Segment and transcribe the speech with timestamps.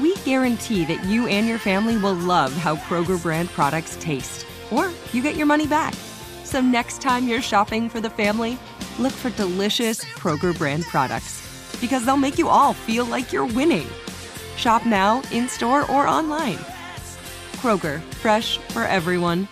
[0.00, 4.90] we guarantee that you and your family will love how Kroger brand products taste, or
[5.12, 5.94] you get your money back.
[6.44, 8.58] So next time you're shopping for the family,
[8.98, 13.86] look for delicious Kroger brand products because they'll make you all feel like you're winning.
[14.56, 16.58] Shop now, in store, or online.
[17.56, 19.48] Kroger, fresh for everyone.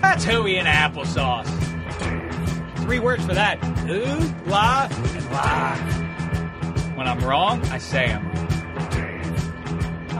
[0.00, 1.46] That's hooey and applesauce.
[2.78, 3.62] Three words for that.
[3.88, 6.07] Ooh, blah, and blah.
[6.98, 8.48] When I'm wrong, I say I'm wrong.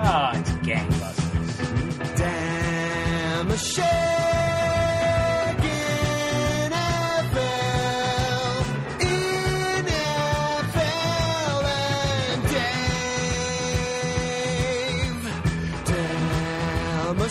[0.01, 1.57] Ah, it's gangbusters.
[2.17, 3.83] Damn a shaking
[6.71, 8.63] NFL,
[9.01, 11.65] NFL
[12.31, 12.79] and Dave.
[15.85, 17.29] Damn a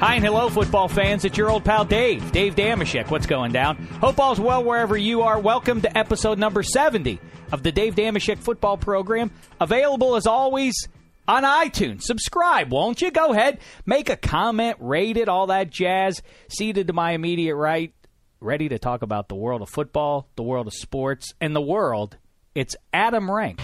[0.00, 1.26] Hi and hello, football fans.
[1.26, 3.10] It's your old pal Dave, Dave Dameshek.
[3.10, 3.76] What's going down?
[4.00, 5.38] Hope all's well wherever you are.
[5.38, 7.20] Welcome to episode number 70
[7.52, 9.30] of the Dave Dameshek football program.
[9.60, 10.88] Available as always
[11.28, 12.00] on iTunes.
[12.00, 13.10] Subscribe, won't you?
[13.10, 16.22] Go ahead, make a comment, rate it, all that jazz.
[16.48, 17.92] Seated to my immediate right,
[18.40, 22.16] ready to talk about the world of football, the world of sports, and the world.
[22.54, 23.60] It's Adam Rank.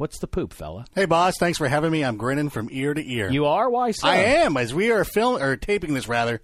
[0.00, 0.84] What's the poop, fella?
[0.94, 1.34] Hey, boss.
[1.38, 2.04] Thanks for having me.
[2.04, 3.30] I'm grinning from ear to ear.
[3.30, 3.68] You are?
[3.70, 4.08] Why so?
[4.08, 6.40] I am, as we are film or taping this rather.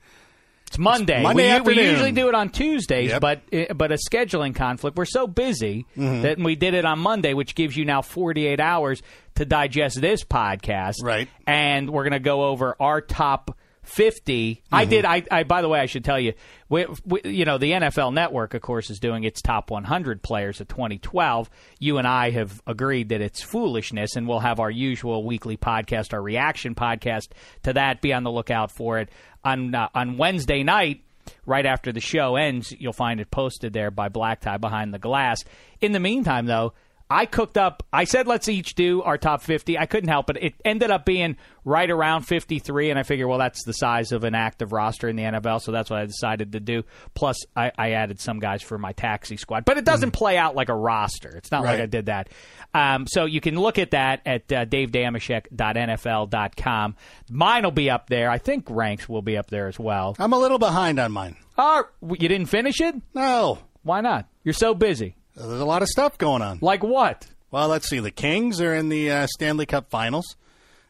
[0.67, 1.21] It's Monday.
[1.21, 3.21] Monday we, we usually do it on Tuesdays, Yep.
[3.21, 4.97] but uh, but a scheduling conflict.
[4.97, 6.23] We're so busy Mm-hmm.
[6.23, 9.03] that we did it on Monday, which gives you now 48 hours
[9.35, 11.03] to digest this podcast.
[11.03, 11.29] Right.
[11.45, 13.57] And we're going to go over our top
[13.91, 14.63] 50.
[14.71, 14.91] I Mm-hmm.
[14.91, 15.05] did.
[15.05, 16.33] I, I by the way, I should tell you,
[16.69, 20.61] we, we, you know, the NFL Network, of course, is doing its top 100 players
[20.61, 21.51] of 2012.
[21.81, 26.13] You and I have agreed that it's foolishness, and we'll have our usual weekly podcast,
[26.13, 27.29] our reaction podcast
[27.65, 28.01] to that.
[28.01, 29.11] Be on the lookout for it
[29.45, 31.03] on uh, on Wednesday night.
[31.47, 34.99] Right after the show ends, you'll find it posted there by Black Tie Behind the
[34.99, 35.39] Glass.
[35.81, 36.73] In the meantime, though,
[37.11, 37.83] I cooked up.
[37.93, 39.77] I said let's each do our top fifty.
[39.77, 40.37] I couldn't help it.
[40.41, 44.23] It ended up being right around fifty-three, and I figure, well, that's the size of
[44.23, 46.85] an active roster in the NFL, so that's what I decided to do.
[47.15, 50.55] Plus, I, I added some guys for my taxi squad, but it doesn't play out
[50.55, 51.37] like a roster.
[51.37, 52.29] It's not like I did that.
[52.73, 56.97] Um, so you can look at that at uh, davedameshek.nfl.com.
[57.31, 58.31] Mine will be up there.
[58.31, 60.15] I think ranks will be up there as well.
[60.19, 61.37] I'm a little behind on mine.
[61.59, 62.95] Oh, you didn't finish it?
[63.15, 64.27] No, Why not?
[64.45, 65.17] You're so busy.
[65.37, 66.59] There's a lot of stuff going on.
[66.61, 67.27] Like what?
[67.51, 67.99] Well, let's see.
[68.01, 70.37] The Kings are in the uh, Stanley Cup Finals.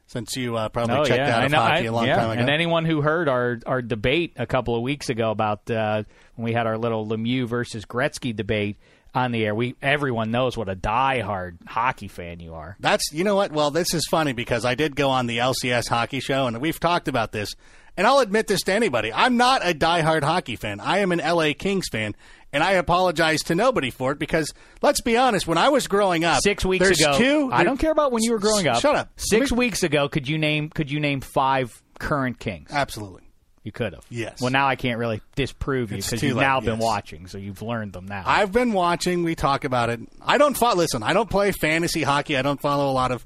[0.06, 1.58] Since you uh, probably checked out Oh, of know.
[1.58, 2.16] hockey I- a long yeah.
[2.16, 2.40] time ago.
[2.40, 6.02] And anyone who heard our, our debate a couple of weeks ago about uh,
[6.34, 8.76] when we had our little Lemieux versus Gretzky debate
[9.14, 12.76] on the air, we everyone knows what a diehard hockey fan you are.
[12.80, 13.52] That's you know what?
[13.52, 16.80] Well, this is funny because I did go on the LCS hockey show and we've
[16.80, 17.54] talked about this.
[17.96, 20.80] And I'll admit this to anybody: I'm not a diehard hockey fan.
[20.80, 22.14] I am an LA Kings fan,
[22.52, 25.46] and I apologize to nobody for it because let's be honest.
[25.46, 27.50] When I was growing up, Six weeks ago, two.
[27.52, 28.80] I don't care about when you were growing up.
[28.80, 29.10] Shut up.
[29.16, 32.70] Six me- weeks ago, could you name could you name five current Kings?
[32.72, 33.29] Absolutely.
[33.62, 34.04] You could have.
[34.08, 34.40] Yes.
[34.40, 37.60] Well, now I can't really disprove you because you've late, now been watching, so you've
[37.60, 38.22] learned them now.
[38.24, 39.22] I've been watching.
[39.22, 40.00] We talk about it.
[40.22, 40.76] I don't follow.
[40.76, 42.38] Listen, I don't play fantasy hockey.
[42.38, 43.24] I don't follow a lot of.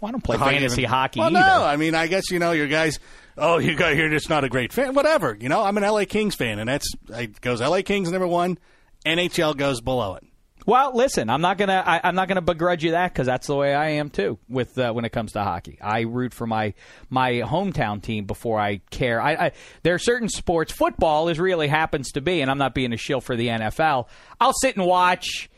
[0.00, 1.38] Well, I don't play fantasy hockey well, either.
[1.38, 1.64] no.
[1.64, 2.98] I mean, I guess you know your guys.
[3.38, 4.94] Oh, you got here just not a great fan.
[4.94, 5.36] Whatever.
[5.38, 8.58] You know, I'm an LA Kings fan, and that's it goes LA Kings number one.
[9.06, 10.24] NHL goes below it.
[10.66, 13.54] Well, listen, I'm not gonna I, I'm not gonna begrudge you that because that's the
[13.54, 14.38] way I am too.
[14.48, 16.74] With uh, when it comes to hockey, I root for my
[17.08, 19.22] my hometown team before I care.
[19.22, 19.52] I, I
[19.84, 20.72] there are certain sports.
[20.72, 24.08] Football is really happens to be, and I'm not being a shill for the NFL.
[24.40, 25.48] I'll sit and watch.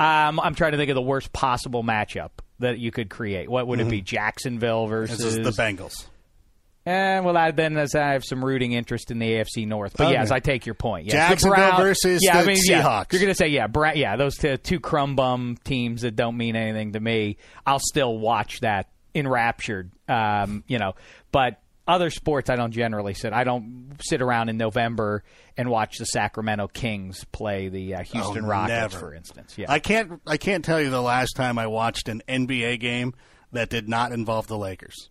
[0.00, 3.48] Um, I'm trying to think of the worst possible matchup that you could create.
[3.48, 4.00] What would it be?
[4.00, 6.06] Jacksonville This versus is the Bengals.
[6.88, 9.94] Eh, well, I, then as I have some rooting interest in the AFC North.
[9.96, 10.14] But Okay.
[10.14, 11.04] yes, I take your point.
[11.06, 13.12] Yes, Jacksonville Brown- versus yeah, I the mean, yeah, Seahawks.
[13.12, 16.36] you're going to say yeah, Bra- yeah, those two, two crumb bum teams that don't
[16.36, 17.36] mean anything to me.
[17.66, 19.90] I'll still watch that enraptured.
[20.08, 20.94] Um, you know,
[21.30, 23.32] but other sports I don't generally sit.
[23.32, 25.24] I don't sit around in November
[25.56, 28.98] and watch the Sacramento Kings play the uh, Houston Oh, Rockets, never.
[28.98, 29.54] for instance.
[29.58, 30.20] Yeah, I can't.
[30.26, 33.14] I can't tell you the last time I watched an NBA game
[33.52, 35.10] that did not involve the Lakers.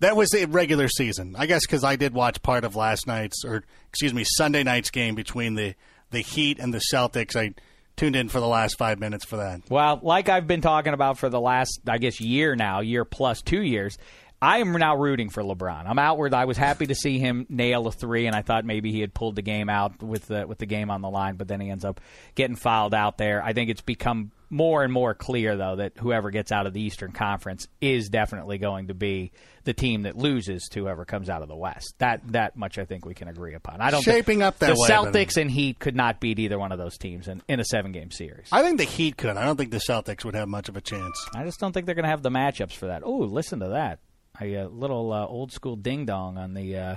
[0.00, 3.44] That was a regular season, I guess, because I did watch part of last night's,
[3.44, 5.74] or excuse me, Sunday night's game between the
[6.10, 7.34] the Heat and the Celtics.
[7.34, 7.54] I
[7.96, 9.62] tuned in for the last five minutes for that.
[9.70, 13.40] Well, like I've been talking about for the last, I guess, year now, year plus
[13.40, 13.96] two years,
[14.40, 15.86] I am now rooting for LeBron.
[15.86, 16.34] I'm outward.
[16.34, 19.14] I was happy to see him nail a three, and I thought maybe he had
[19.14, 21.70] pulled the game out with the with the game on the line, but then he
[21.70, 22.00] ends up
[22.34, 23.42] getting fouled out there.
[23.42, 26.80] I think it's become more and more clear though that whoever gets out of the
[26.80, 29.32] Eastern Conference is definitely going to be
[29.64, 31.94] the team that loses to whoever comes out of the West.
[31.98, 33.80] That that much I think we can agree upon.
[33.80, 36.58] I don't think- Shaping up that the way, Celtics and Heat could not beat either
[36.58, 38.48] one of those teams in, in a seven game series.
[38.52, 39.36] I think the Heat could.
[39.36, 41.18] I don't think the Celtics would have much of a chance.
[41.34, 43.02] I just don't think they're going to have the matchups for that.
[43.04, 43.98] Oh, listen to that.
[44.40, 46.76] A uh, little uh, old school ding dong on the.
[46.76, 46.96] Uh,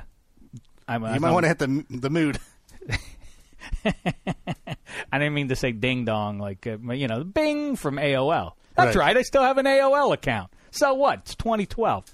[0.88, 2.40] I'm, You might want to hit the the mood.
[5.12, 8.54] I didn't mean to say ding dong like uh, you know Bing from AOL.
[8.76, 9.08] That's Right.
[9.08, 9.18] right.
[9.18, 10.52] I still have an AOL account.
[10.72, 11.20] So what?
[11.20, 12.06] It's 2012.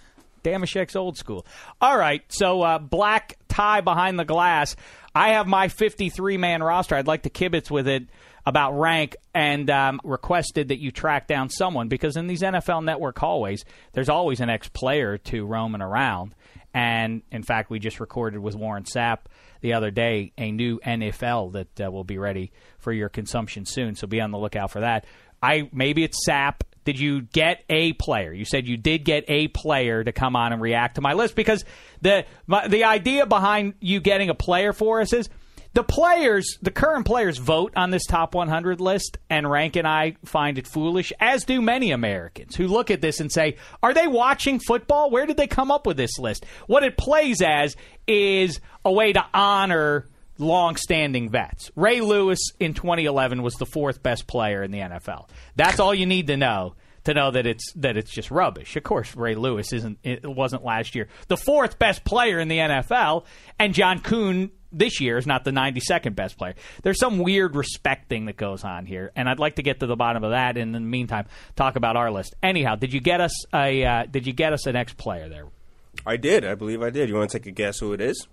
[0.44, 1.45] Dameshek's old school.
[1.81, 2.21] All right.
[2.30, 4.75] So uh, black tie behind the glass.
[5.13, 6.95] I have my 53 man roster.
[6.95, 8.03] I'd like to kibitz with it
[8.45, 13.18] about rank and um, requested that you track down someone because in these NFL network
[13.18, 16.36] hallways, there's always an ex player to roaming around.
[16.74, 19.19] And in fact, we just recorded with Warren Sapp
[19.65, 23.95] the other day a new NFL that uh, will be ready for your consumption soon.
[23.95, 25.06] So be on the lookout for that.
[25.41, 26.63] I maybe it's SAP.
[26.83, 28.31] Did you get a player?
[28.31, 31.33] You said you did get a player to come on and react to my list
[31.33, 31.65] because
[32.03, 35.29] the my, the idea behind you getting a player for us is
[35.75, 40.15] the players, the current players, vote on this top 100 list, and Rank and I
[40.23, 44.07] find it foolish, as do many Americans who look at this and say, Are they
[44.07, 45.12] watching football?
[45.12, 46.45] Where did they come up with this list?
[46.67, 47.75] What it plays as
[48.07, 50.05] is a way to honor
[50.37, 51.71] long-standing vets.
[51.75, 55.27] Ray Lewis in 2011 was the fourth best player in the NFL.
[55.55, 58.75] That's all you need to know to know that it's that it's just rubbish.
[58.75, 62.57] Of course, Ray Lewis isn't it wasn't last year the fourth best player in the
[62.57, 63.25] NFL,
[63.59, 66.55] and John Kuhn this year is not the 92nd best player.
[66.83, 69.88] There's some weird respect thing that goes on here, and I'd like to get to
[69.88, 70.57] the bottom of that.
[70.57, 72.35] And in the meantime, talk about our list.
[72.43, 75.45] Anyhow, did you get us a uh, did you get us an ex player there?
[76.05, 76.43] I did.
[76.43, 77.07] I believe I did.
[77.07, 78.27] You want to take a guess who it is?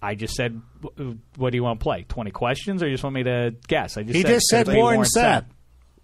[0.00, 0.60] I just said,
[1.36, 2.04] what do you want to play?
[2.08, 3.96] 20 questions, or you just want me to guess?
[3.96, 5.46] I just He said, just said it'll Warren Sapp.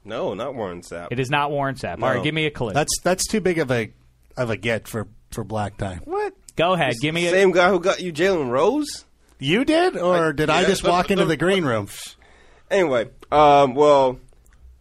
[0.05, 1.09] No, not Warren Sapp.
[1.11, 2.03] It is not Warren Sapp.
[2.03, 2.73] All right, give me a clue.
[2.73, 3.93] That's that's too big of a
[4.37, 6.01] of a get for for black tie.
[6.05, 6.35] what?
[6.57, 7.31] Go ahead, give me a.
[7.31, 9.05] Same guy who got you Jalen Rose?
[9.39, 10.69] You did, or did I yeah.
[10.69, 11.89] just walk into the green room?
[12.71, 14.19] Anyway, um, well,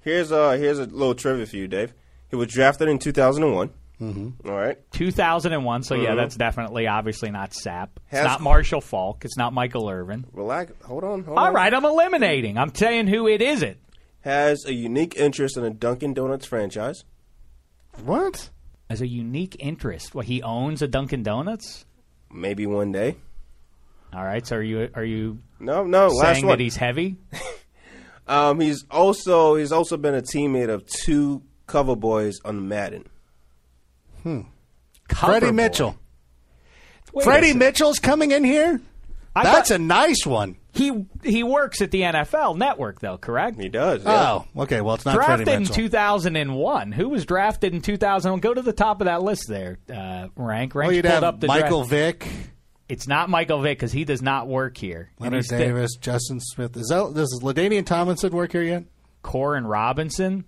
[0.02, 1.94] here's uh here's a little trivia for you, Dave.
[2.30, 3.70] He was drafted in 2001.
[4.02, 4.50] Mm-hmm.
[4.50, 4.78] All right.
[4.92, 6.04] 2001, so Uh-huh.
[6.04, 7.90] yeah, that's definitely obviously not Sapp.
[8.12, 9.24] It's not Marshall Faulk.
[9.26, 10.26] It's not Michael Irvin.
[10.34, 10.74] Relax.
[10.86, 11.24] Hold on.
[11.24, 11.54] Hold All on.
[11.54, 12.58] right, I'm eliminating.
[12.58, 13.78] I'm saying who it isn't.
[14.22, 17.04] Has a unique interest in the Dunkin' Donuts franchise.
[18.04, 18.50] What?
[18.90, 20.14] As a unique interest.
[20.16, 21.86] Well, he owns a Dunkin' Donuts.
[22.32, 23.18] Maybe one day.
[24.14, 26.08] All right, so are you are you No, no.
[26.08, 26.58] last saying one.
[26.58, 27.18] that he's heavy?
[28.28, 33.06] Um, he's also he's also been a teammate of two cover boys on Madden.
[34.24, 34.46] Cover
[35.40, 35.52] Freddie.
[35.52, 35.96] Mitchell.
[37.14, 38.80] Wait Freddie Mitchell's coming in here.
[39.36, 40.58] I That's thought- a nice one.
[40.74, 43.60] He he works at the NFL Network though, correct?
[43.60, 44.04] He does.
[44.06, 44.40] Yeah.
[44.56, 44.80] Oh, okay.
[44.80, 46.94] Well, it's not Freddie drafted in 2001.
[46.94, 48.40] Who was drafted in 2001?
[48.40, 49.80] Go to the top of that list there.
[49.94, 50.88] Uh, rank rank.
[50.88, 52.24] well, you'd have up the Michael draft.
[52.24, 52.28] Vick,
[52.88, 55.12] It's not Michael Vick because he does not work here.
[55.20, 56.78] Leonard he's the- Davis, Justin Smith.
[56.78, 58.86] Is that does LaDainian Tomlinson work here yet?
[59.24, 60.46] Koren Robinson,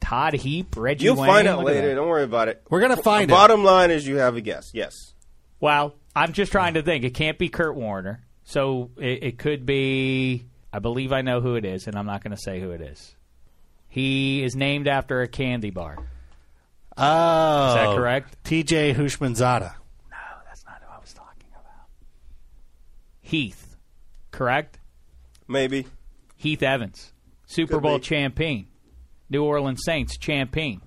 [0.00, 1.04] Todd Heap, Reggie.
[1.04, 1.28] You'll Wayne.
[1.28, 1.94] find out Look later.
[1.94, 2.62] Don't worry about it.
[2.70, 3.36] We're gonna find the it.
[3.36, 4.70] Bottom line is you have a guess.
[4.72, 5.14] Yes.
[5.60, 7.04] Well, I'm just trying to think.
[7.04, 10.44] It can't be Kurt Warner, so it, it could be.
[10.72, 12.80] I believe I know who it is, and I'm not going to say who it
[12.82, 13.16] is.
[13.88, 15.96] He is named after a candy bar.
[16.96, 18.36] Oh, Is that correct?
[18.44, 18.92] T.J.
[18.94, 19.72] Houshmandzadeh.
[20.10, 21.86] No, that's not who I was talking about.
[23.20, 23.76] Heath,
[24.30, 24.78] correct?
[25.48, 25.86] Maybe.
[26.36, 27.12] Heath Evans,
[27.46, 28.04] Super Could Bowl be.
[28.04, 28.67] champion,
[29.30, 30.80] New Orleans Saints champion,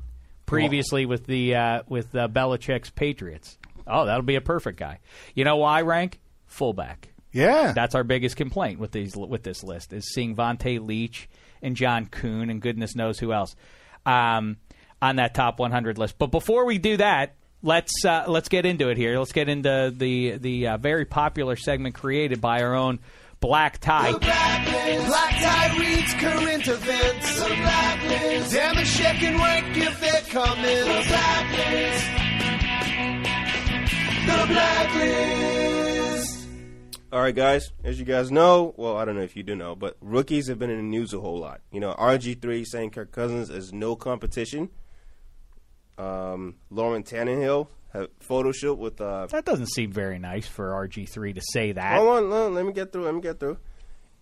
[0.45, 3.57] previously with the uh, with uh, Belichick's Patriots.
[3.87, 4.99] Oh, that'll be a perfect guy.
[5.35, 5.81] You know why?
[5.81, 7.09] Rank fullback.
[7.33, 11.29] Yeah, That's our biggest complaint with these with this list is seeing Vonta Leach
[11.61, 13.55] and John Kuhn and goodness knows who else
[14.05, 14.57] um,
[15.01, 16.17] on that top 100 list.
[16.17, 19.17] But before we do that, let's uh, let's get into it here.
[19.17, 22.99] Let's get into the the uh, very popular segment created by our own
[23.41, 24.11] Black Tie.
[24.11, 25.07] The Blacklist.
[25.07, 27.39] Black tie reads current events.
[27.39, 28.51] The blacklist.
[28.53, 30.63] Damn it, check and rank if they're coming.
[30.63, 32.05] The blacklist.
[34.27, 36.47] The blacklist.
[37.11, 37.71] All right, guys.
[37.83, 40.59] As you guys know, well, I don't know if you do know, but rookies have
[40.59, 41.61] been in the news a whole lot.
[41.71, 44.69] You know, RG3 saying Kirk Cousins is no competition.
[45.97, 48.99] Um, Lauren Tannehill had photo shoot with.
[49.01, 51.97] Uh, That doesn't seem very nice for RG3 to say that.
[51.97, 53.03] hold on, hold on, let me get through.
[53.05, 53.57] Let me get through.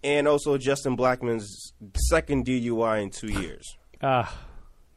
[0.03, 1.73] And also Justin Blackmon's
[2.09, 3.65] second DUI in two years.
[4.01, 4.25] Uh,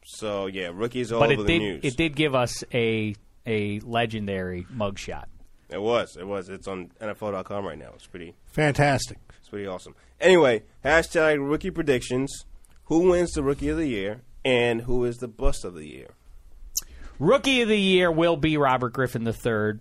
[0.05, 1.81] So yeah, rookies all but over it the did news.
[1.83, 3.15] it did give us a
[3.45, 5.25] a legendary mugshot.
[5.69, 6.15] It was.
[6.17, 6.47] It was.
[6.49, 7.91] It's on NFL.com right now.
[7.95, 8.33] It's pretty.
[8.45, 9.17] Fantastic.
[9.39, 9.95] It's pretty awesome.
[10.21, 12.45] Anyway, hashtag rookie predictions.
[12.85, 16.11] Who wins the rookie of the year and who is the bust of the year?
[17.19, 19.79] Rookie of the year will be Robert Griffin III.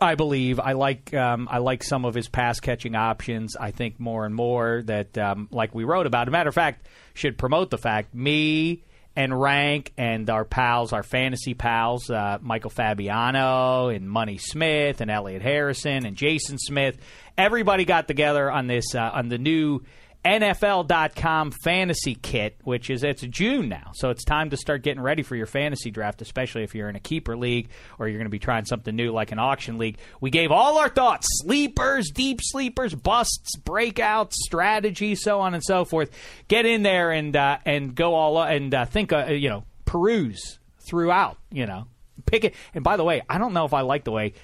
[0.00, 3.56] I believe I like um, I like some of his pass catching options.
[3.56, 6.30] I think more and more that um, like we wrote about.
[6.30, 11.54] Matter of fact, should promote the fact me and Rank and our pals, our fantasy
[11.54, 16.96] pals, uh, Michael Fabiano and Money Smith and Elliot Harrison and Jason Smith.
[17.36, 19.82] Everybody got together on this uh, on the new
[20.24, 25.22] NFL.com fantasy kit, which is it's June now, so it's time to start getting ready
[25.24, 28.30] for your fantasy draft, especially if you're in a keeper league or you're going to
[28.30, 29.98] be trying something new like an auction league.
[30.20, 35.84] We gave all our thoughts: sleepers, deep sleepers, busts, breakouts, strategies, so on and so
[35.84, 36.10] forth.
[36.46, 40.60] Get in there and uh, and go all and uh, think, uh, you know, peruse
[40.88, 41.36] throughout.
[41.50, 41.86] You know,
[42.26, 42.54] pick it.
[42.74, 44.34] And by the way, I don't know if I like the way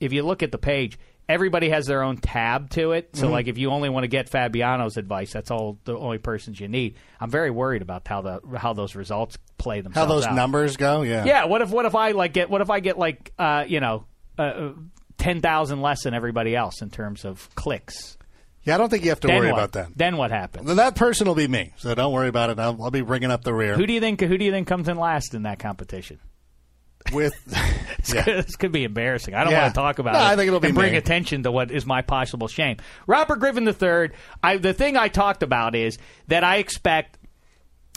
[0.00, 3.10] if you look at the page, everybody has their own tab to it.
[3.14, 6.58] So, like, if you only want to get Fabiano's advice, that's all the only persons
[6.58, 6.96] you need.
[7.20, 10.08] I'm very worried about how the how those results play themselves.
[10.08, 10.34] How those out.
[10.34, 11.02] numbers go?
[11.02, 11.24] Yeah.
[11.24, 11.44] Yeah.
[11.44, 14.06] What if what if I like get what if I get like uh, you know
[14.38, 14.72] uh, uh,
[15.18, 18.16] ten thousand less than everybody else in terms of clicks?
[18.62, 19.58] Yeah, I don't think you have to then worry what?
[19.58, 19.96] about that.
[19.96, 20.66] Then what happens?
[20.66, 22.58] Then that person will be me, so don't worry about it.
[22.58, 24.20] I'll, I'll be bringing up the rear Who do you think?
[24.20, 26.18] Who do you think comes in last in that competition?
[27.12, 27.32] With.
[28.14, 28.22] yeah.
[28.24, 29.34] this could be embarrassing.
[29.34, 29.62] I don't Yeah.
[29.62, 30.22] want to talk about No, it.
[30.24, 30.98] I think it'll be and bring me.
[30.98, 32.76] attention to what is my possible shame.
[33.06, 34.10] Robert Griffin III.
[34.42, 37.17] I, the thing I talked about is that I expect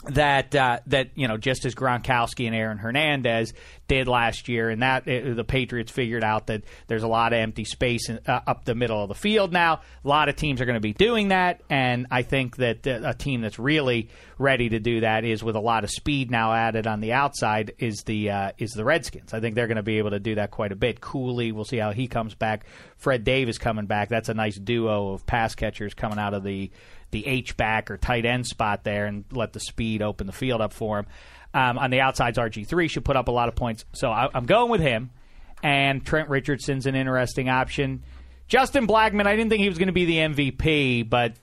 [0.04, 3.52] that uh, that you know just as Gronkowski and Aaron Hernandez
[3.86, 7.38] did last year, and that uh, the Patriots figured out that there's a lot of
[7.38, 9.80] empty space in, uh, up the middle of the field now.
[10.04, 13.00] A lot of teams are going to be doing that, and I think that uh,
[13.04, 16.52] a team that's really ready to do that is with a lot of speed now
[16.52, 19.32] added on the outside is the uh, is the Redskins.
[19.32, 21.00] I think they're going to be able to do that quite a bit.
[21.00, 22.66] Cooley, we'll see how he comes back.
[22.96, 24.08] Fred Davis coming back.
[24.08, 26.70] That's a nice duo of pass catchers coming out of the
[27.12, 30.60] the H back or tight end spot there and let the speed open the field
[30.60, 31.06] up for him.
[31.54, 33.84] Um, on the outsides, RG3 should put up a lot of points.
[33.92, 35.10] So I, I'm going with him.
[35.62, 38.02] And Trent Richardson's an interesting option.
[38.48, 41.34] Justin Blackmon, I didn't think he was going to be the MVP, but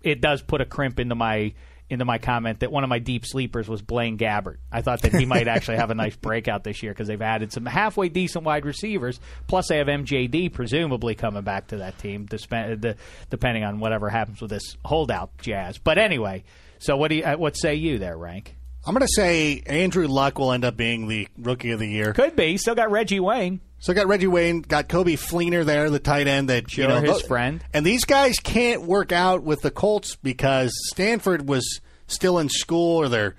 [0.00, 1.54] it does put a crimp into my
[1.92, 4.56] into my comment that one of my deep sleepers was Blaine Gabbert.
[4.72, 7.52] I thought that he might actually have a nice breakout this year because they've added
[7.52, 9.20] some halfway decent wide receivers.
[9.46, 12.96] Plus, they have MJD presumably coming back to that team, disp- the-
[13.30, 15.78] depending on whatever happens with this holdout jazz.
[15.78, 16.44] But anyway,
[16.78, 18.56] so what do you, uh, what say you there, Rank?
[18.84, 22.12] I'm going to say Andrew Luck will end up being the rookie of the year.
[22.14, 22.56] Could be.
[22.56, 23.60] Still got Reggie Wayne.
[23.82, 27.00] So got Reggie Wayne, got Coby Fleener there, the tight end that Sure, you know
[27.00, 27.64] his tho- friend.
[27.74, 32.98] And these guys can't work out with the Colts because Stanford was still in school
[32.98, 33.34] or their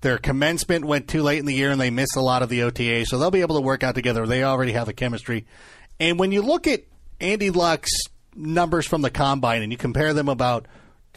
[0.00, 2.64] their commencement went too late in the year and they missed a lot of the
[2.64, 3.06] OTA.
[3.06, 4.26] So they'll be able to work out together.
[4.26, 5.46] They already have the chemistry.
[6.00, 6.82] And when you look at
[7.20, 7.92] Andy Luck's
[8.34, 10.66] numbers from the combine and you compare them about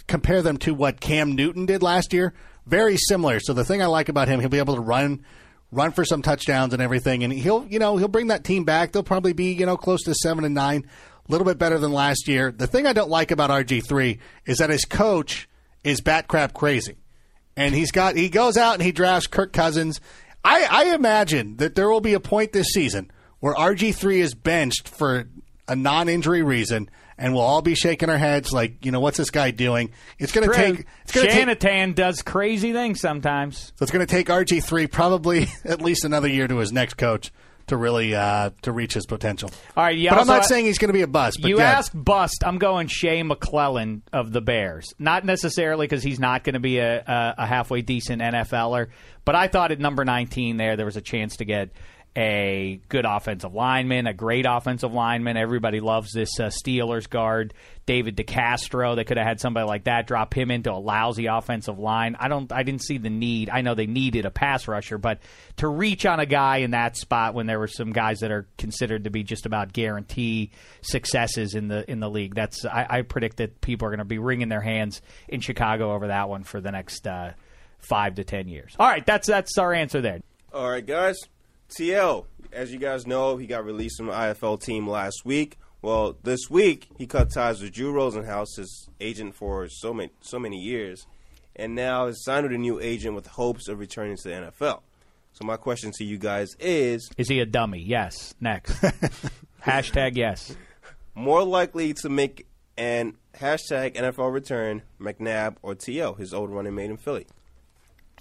[0.05, 2.35] compare them to what Cam Newton did last year,
[2.67, 3.39] very similar.
[3.39, 5.25] So the thing I like about him, he'll be able to run
[5.71, 8.91] run for some touchdowns and everything and he'll you know, he'll bring that team back.
[8.91, 11.91] They'll probably be, you know, close to 7 and 9, a little bit better than
[11.91, 12.51] last year.
[12.51, 15.49] The thing I don't like about RG3 is that his coach
[15.83, 16.97] is bat crap crazy.
[17.55, 19.99] And he's got he goes out and he drafts Kirk Cousins.
[20.43, 24.87] I, I imagine that there will be a point this season where RG3 is benched
[24.87, 25.27] for
[25.67, 29.31] a non-injury reason, and we'll all be shaking our heads like, you know, what's this
[29.31, 29.91] guy doing?
[30.19, 30.85] It's going to take.
[31.03, 31.61] It's going to take.
[31.61, 33.73] Shanahan does crazy things sometimes.
[33.75, 37.31] So it's going to take RG3 probably at least another year to his next coach
[37.67, 39.49] to really uh, to reach his potential.
[39.75, 41.39] All right, you but I'm not saying he's going to be a bust.
[41.41, 42.43] But you yeah, ask bust.
[42.45, 44.93] I'm going Shea McClellin of the Bears.
[44.97, 48.87] Not necessarily because he's not going to be a, a, a halfway decent NFLer,
[49.25, 51.71] but I thought at number 19 there there was a chance to get
[52.17, 55.37] a good offensive lineman, a great offensive lineman.
[55.37, 57.53] Everybody loves this uh, Steelers guard,
[57.85, 58.95] David DeCastro.
[58.95, 62.17] They could have had somebody like that drop him into a lousy offensive line.
[62.19, 62.51] I don't.
[62.51, 63.51] I didn't see the need.
[63.51, 65.19] I know they needed a pass rusher, but
[65.57, 68.47] to reach on a guy in that spot when there were some guys that are
[68.57, 70.49] considered to be just about guarantee
[70.81, 74.05] successes in the in the league, that's I, I predict that people are going to
[74.05, 77.33] be wringing their hands in Chicago over that one for the next uh,
[77.77, 78.75] five to ten years.
[78.79, 80.21] All right, that's that's our answer there.
[80.51, 81.19] All right, guys.
[81.75, 85.57] T.O., as you guys know, he got released from the IFL team last week.
[85.81, 90.39] Well, this week he cut ties with Drew Rosenhaus, his agent for so many so
[90.39, 91.05] many years,
[91.55, 94.81] and now has signed with a new agent with hopes of returning to the NFL.
[95.33, 97.79] So my question to you guys is: Is he a dummy?
[97.81, 98.33] Yes.
[98.41, 98.71] Next.
[99.61, 100.55] Hashtag yes.
[101.13, 102.47] more likely to make
[102.77, 107.27] an hashtag NFL return, McNabb or T.O., his old running mate in Philly?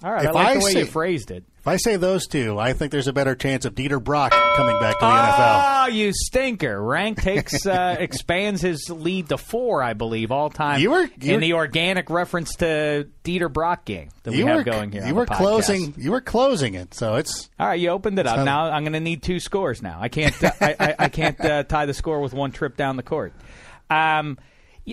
[0.03, 0.23] All right.
[0.25, 1.43] If I like I the way say- you phrased it.
[1.67, 4.79] If I say those two, I think there's a better chance of Dieter Brock coming
[4.79, 5.83] back to the NFL.
[5.83, 6.81] Oh, you stinker!
[6.81, 10.79] Rank takes uh, expands his lead to four, I believe, all time.
[10.79, 14.63] You were- you in the organic reference to Dieter Brock game that we have were
[14.63, 15.05] going here.
[15.05, 15.93] You were closing.
[15.97, 18.45] You were closing it, so it's All right, you opened it up.
[18.45, 19.81] Now I'm going to need two scores.
[19.81, 20.41] Now I can't.
[20.41, 23.33] Uh, I, I, I can't uh, tie the score with one trip down the court.
[23.89, 24.37] Um,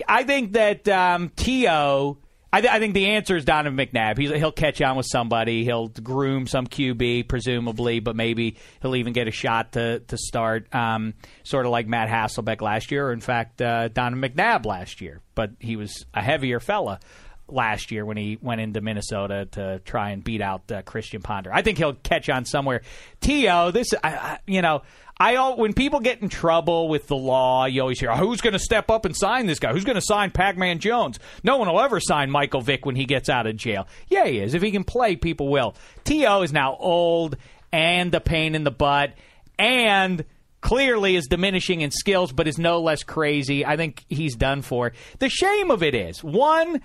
[0.09, 2.17] I think that um, To.
[2.55, 4.17] I, th- I think the answer is Donovan McNabb.
[4.17, 5.65] He's, he'll catch on with somebody.
[5.65, 10.73] He'll groom some QB, presumably, but maybe he'll even get a shot to to start.
[10.73, 15.01] Um, sort of like Matt Hasselbeck last year, or in fact, uh, Donovan McNabb last
[15.01, 15.19] year.
[15.35, 17.01] But he was a heavier fella
[17.47, 21.53] last year when he went into Minnesota to try and beat out uh, Christian Ponder.
[21.53, 22.81] I think he'll catch on somewhere.
[23.21, 24.81] To this, I, I, you know,
[25.17, 28.53] I when people get in trouble with the law, you always hear, oh, "Who's going
[28.53, 29.71] to step up and sign this guy?
[29.71, 33.05] Who's going to sign Pac-Man Jones?" No one will ever sign Michael Vick when he
[33.05, 33.87] gets out of jail.
[34.09, 34.53] Yeah, he is.
[34.53, 35.75] If he can play, people will.
[36.03, 36.41] T.O.
[36.41, 37.37] is now old
[37.71, 39.13] and a pain in the butt,
[39.57, 40.25] and
[40.59, 43.65] clearly is diminishing in skills, but is no less crazy.
[43.65, 44.93] I think he's done for.
[45.19, 46.81] The shame of it is one.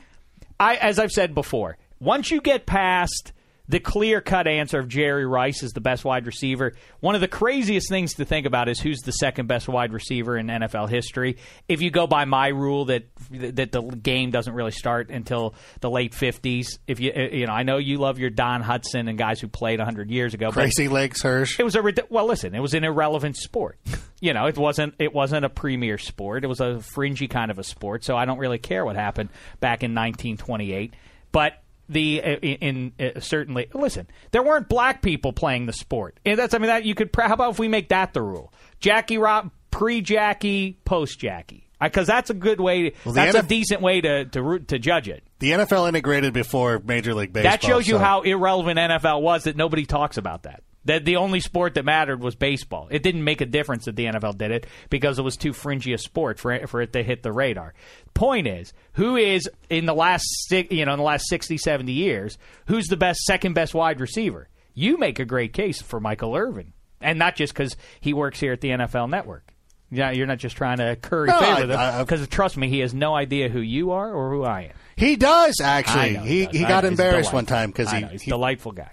[0.60, 3.32] I, as I've said before, once you get past
[3.70, 7.28] the clear cut answer of Jerry Rice is the best wide receiver, one of the
[7.28, 11.36] craziest things to think about is who's the second best wide receiver in NFL history.
[11.68, 15.88] If you go by my rule that that the game doesn't really start until the
[15.88, 19.16] late fifties, if you eh, you know, I know you love your Don Hutson and
[19.16, 21.60] guys who played hundred years ago, but crazy legs Hirsch.
[21.60, 22.26] it was a well.
[22.26, 23.78] Listen, it was an irrelevant sport.
[24.20, 24.94] You know, it wasn't.
[24.98, 26.42] It wasn't a premier sport.
[26.42, 28.04] It was a fringy kind of a sport.
[28.04, 29.30] So I don't really care what happened
[29.60, 30.92] back in 1928.
[31.32, 36.18] But the uh, in, in uh, certainly listen, there weren't black people playing the sport.
[36.24, 37.10] And that's I mean that you could.
[37.14, 38.52] How about if we make that the rule?
[38.78, 41.66] Jackie Rob pre Jackie post Jackie.
[41.80, 42.92] Because that's a good way.
[43.04, 45.24] Well, the that's a decent way to to root, to judge it.
[45.38, 47.52] The NFL integrated before Major League Baseball.
[47.52, 50.62] That shows you so- how irrelevant NFL was that nobody talks about that.
[50.86, 52.88] That the only sport that mattered was baseball.
[52.90, 55.92] It didn't make a difference that the NFL did it because it was too fringy
[55.92, 57.74] a sport for it, for it to hit the radar.
[58.14, 62.38] Point is, who is in the last you know in the last 60, 70 years,
[62.66, 64.48] who's the best second best wide receiver?
[64.72, 68.52] You make a great case for Michael Irvin, and not just because he works here
[68.52, 69.52] at the NFL Network.
[69.90, 72.78] Yeah, you're not just trying to curry No, favor with him because trust me, he
[72.78, 74.72] has no idea who you are or who I am.
[74.96, 76.12] He does actually.
[76.12, 76.56] know He does.
[76.56, 76.84] he got.
[76.84, 78.92] Embarrassed one time because he, he's a he delightful guy.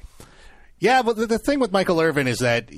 [0.79, 2.69] Yeah, but the, thing with Michael Irvin is that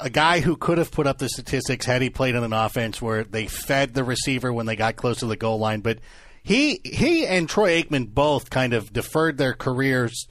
[0.00, 3.00] a guy who could have put up the statistics had he played on an offense
[3.00, 5.98] where they fed the receiver when they got close to the goal line, but
[6.42, 10.26] he he and Troy Aikman both kind of deferred their careers,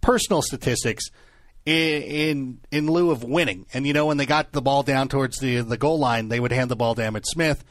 [0.00, 1.04] personal statistics,
[1.64, 3.66] in in, in lieu of winning.
[3.72, 6.40] And you know, when they got the ball down towards the the goal line, they
[6.40, 7.64] would hand the ball to Emmitt Smith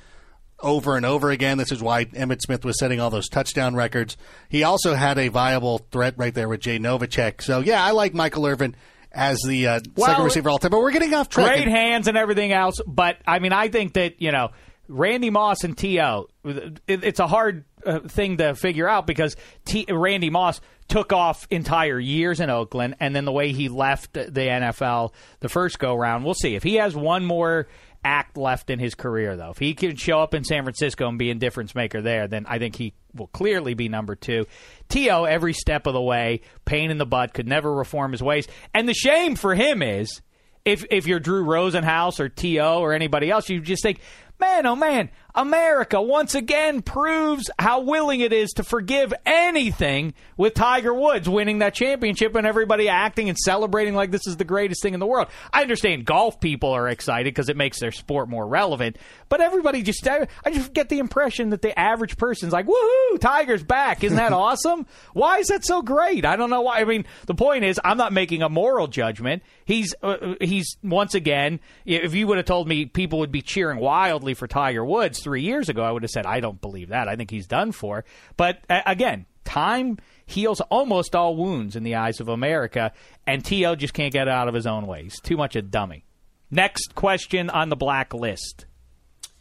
[0.61, 1.57] over and over again.
[1.57, 4.17] This is why Emmitt Smith was setting all those touchdown records.
[4.49, 7.41] He also had a viable threat right there with Jay Novacek.
[7.41, 8.75] So yeah, I like Michael Irvin
[9.11, 10.71] as the uh, Well, second receiver all time.
[10.71, 11.47] But we're getting off track.
[11.47, 14.51] Great hands and everything else, but I mean, I think that you know
[14.87, 19.85] Randy Moss and To, it, it's a hard uh, thing to figure out because T,
[19.89, 24.21] Randy Moss took off entire years in Oakland, and then the way he left the
[24.29, 27.67] NFL the first go round, we'll see if he has one more
[28.03, 29.51] act left in his career though.
[29.51, 32.45] If he can show up in san francisco and be a difference maker there then
[32.47, 34.45] i think he will clearly be number two.
[34.89, 35.25] T.O.
[35.25, 38.47] every step of the way pain in the butt could never reform his ways.
[38.73, 40.21] And the shame for him is
[40.65, 42.79] if if you're Drew Rosenhaus or T.O.
[42.79, 43.99] or anybody else, you just think,
[44.39, 50.53] man, oh man, America once again proves how willing it is to forgive anything with
[50.53, 54.81] Tiger Woods winning that championship and everybody acting and celebrating like this is the greatest
[54.81, 55.27] thing in the world.
[55.53, 58.97] I understand golf people are excited because it makes their sport more relevant,
[59.29, 63.63] but everybody just, I just get the impression that the average person's like, woohoo, Tiger's
[63.63, 64.03] back.
[64.03, 64.85] Isn't that awesome?
[65.13, 66.25] Why is that so great?
[66.25, 66.79] I don't know why.
[66.79, 69.43] I mean, the point is, I'm not making a moral judgment.
[69.71, 73.79] He's, uh, he's once again, if you would have told me people would be cheering
[73.79, 77.07] wildly for Tiger Woods, three years ago, I would have said, I don't believe that.
[77.07, 78.03] I think he's done for.
[78.35, 82.91] But uh, again, time heals almost all wounds in the eyes of America,
[83.25, 83.75] and T.O.
[83.75, 85.03] just can't get out of his own way.
[85.03, 86.03] He's too much a dummy.
[86.49, 88.65] Next question on the black list.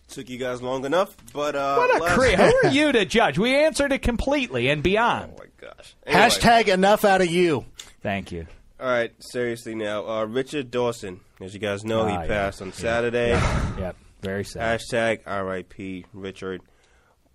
[0.08, 2.36] Took you guys long enough, but uh, What a last- creep.
[2.38, 3.38] Who are you to judge?
[3.38, 5.32] We answered it completely and beyond.
[5.34, 5.94] Oh my gosh.
[6.06, 7.64] Anyway, Hashtag enough out of you.
[8.02, 8.46] Thank you.
[8.80, 10.08] All right, seriously now.
[10.08, 12.26] Uh, Richard Dawson, as you guys know, Ah, he yeah.
[12.26, 13.30] passed on Saturday.
[13.78, 13.96] Yep.
[14.22, 14.80] Very sad.
[14.80, 16.06] Hashtag R.I.P.
[16.14, 16.62] Richard.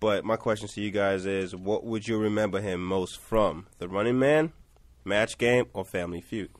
[0.00, 3.66] But my question to you guys is, what would you remember him most from?
[3.78, 4.52] The Running Man,
[5.04, 6.50] Match Game, or Family Feud?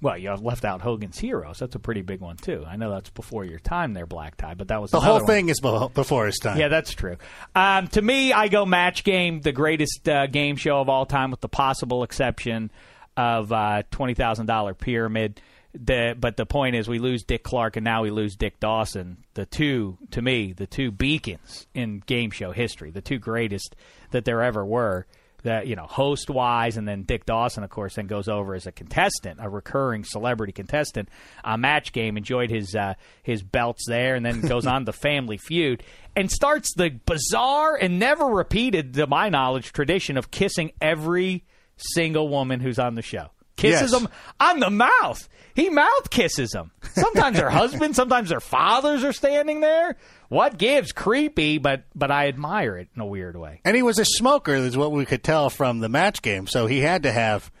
[0.00, 1.58] Well, you have left out Hogan's Heroes.
[1.60, 2.64] That's a pretty big one too.
[2.66, 5.18] I know that's before your time there, Black Tie, but that was The another whole
[5.20, 5.26] one.
[5.28, 6.58] thing is be- before his time.
[6.58, 7.16] Yeah, that's true.
[7.54, 11.30] Um, to me, I go Match Game, the greatest uh, game show of all time,
[11.30, 12.70] with the possible exception
[13.16, 15.40] of uh, twenty thousand dollar pyramid.
[15.74, 19.24] The, but the point is, we lose Dick Clark and now we lose Dick Dawson.
[19.32, 23.74] The two, to me, the two beacons in game show history, the two greatest
[24.10, 25.06] that there ever were.
[25.44, 28.68] That you know, host wise, and then Dick Dawson, of course, then goes over as
[28.68, 31.08] a contestant, a recurring celebrity contestant
[31.42, 32.16] on Match Game.
[32.16, 32.94] Enjoyed his uh,
[33.24, 35.82] his belts there, and then goes on the Family Feud
[36.14, 41.44] and starts the bizarre and never repeated, to my knowledge, tradition of kissing every
[41.76, 43.28] single woman who's on the show.
[43.56, 44.00] Kisses Yes.
[44.00, 44.08] them
[44.40, 45.28] on the mouth.
[45.54, 46.70] He mouth kisses them.
[46.94, 49.96] Sometimes their husbands, sometimes their fathers are standing there.
[50.30, 50.92] What gives?
[50.92, 53.60] Creepy, but but I admire it in a weird way.
[53.64, 56.46] And he was a smoker, is what we could tell from the match game.
[56.46, 57.52] So he had to have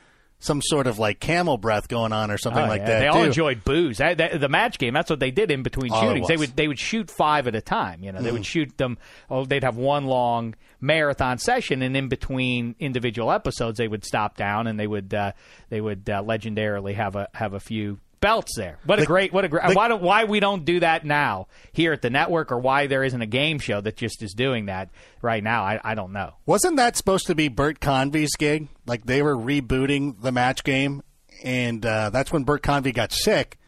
[0.44, 2.86] some sort of like camel breath going on or something Oh, like yeah.
[2.86, 2.98] that.
[3.00, 3.98] They all enjoyed booze.
[3.98, 4.92] That, that- the match game.
[4.92, 6.26] That's what they did in between Oh, shootings.
[6.26, 8.02] They would they would shoot five at a time.
[8.02, 8.34] You know, they Mm.
[8.34, 8.98] would shoot them.
[9.30, 14.36] Oh, they'd have one long marathon session, and in between individual episodes, they would stop
[14.36, 15.30] down and they would uh,
[15.70, 18.78] they would uh, legendarily have a have a few belts there.
[18.86, 21.48] What a great what a great the- why don't why we don't do that now
[21.72, 24.66] here at the network, or why there isn't a game show that just is doing
[24.66, 24.88] that
[25.20, 25.62] right now.
[25.64, 26.32] I, I don't know.
[26.46, 28.68] Wasn't that supposed to be Bert Convy's gig?
[28.86, 31.02] Like they were rebooting the match game,
[31.44, 33.58] and uh, that's when Bert Convy got sick,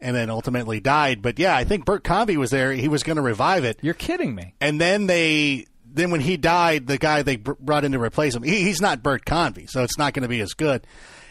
[0.00, 1.22] and then ultimately died.
[1.22, 2.72] But yeah, I think Bert Convy was there.
[2.72, 4.54] He was going to revive it, You're kidding me.
[4.60, 5.66] and then they.
[5.92, 9.02] Then when he died, the guy they brought in to replace him, he, he's not
[9.02, 10.86] Bert Convey, so it's not going to be as good.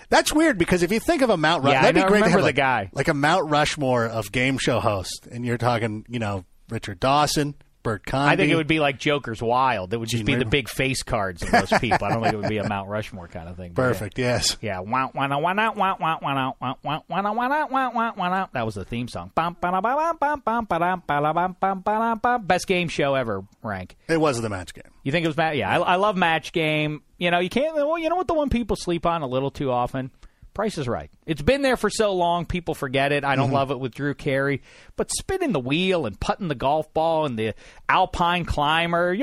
[0.09, 2.29] That's weird because if you think of a Mount Rushmore, Yeah, that'd be great to
[2.29, 2.89] have the like, guy.
[2.93, 7.55] like a Mount Rushmore of game show hosts, and you're talking, you know, Richard Dawson,
[7.81, 8.13] Bert.
[8.13, 9.93] I think it would be like Joker's Wild.
[9.93, 12.05] It would just Gene be the big face cards of those people.
[12.05, 13.71] I don't think it would be a Mount Rushmore kind of thing.
[13.73, 13.87] but yeah.
[13.87, 14.19] perfect.
[14.19, 14.57] Yes.
[14.61, 17.91] Yeah, wah, wah, wah, wah, wah, wah, wah, wah, wah, wah, wah, wah, wah, wah,
[17.93, 18.47] wah, wah.
[18.51, 19.31] that was the theme song.
[22.39, 23.95] Best game show ever, rank.
[24.07, 24.91] It was the match game.
[25.03, 25.55] You think it was match?
[25.55, 27.01] Yeah, I, I love match game.
[27.17, 27.75] You know, you can't.
[27.75, 30.11] Well, you know what the one people sleep on a little too often.
[30.59, 31.09] Price is right.
[31.25, 33.23] It's been there for so long, people forget it.
[33.23, 34.61] I don't love it with Drew Carey,
[34.97, 37.53] but spinning the wheel and putting the golf ball and the
[37.87, 39.15] alpine climber.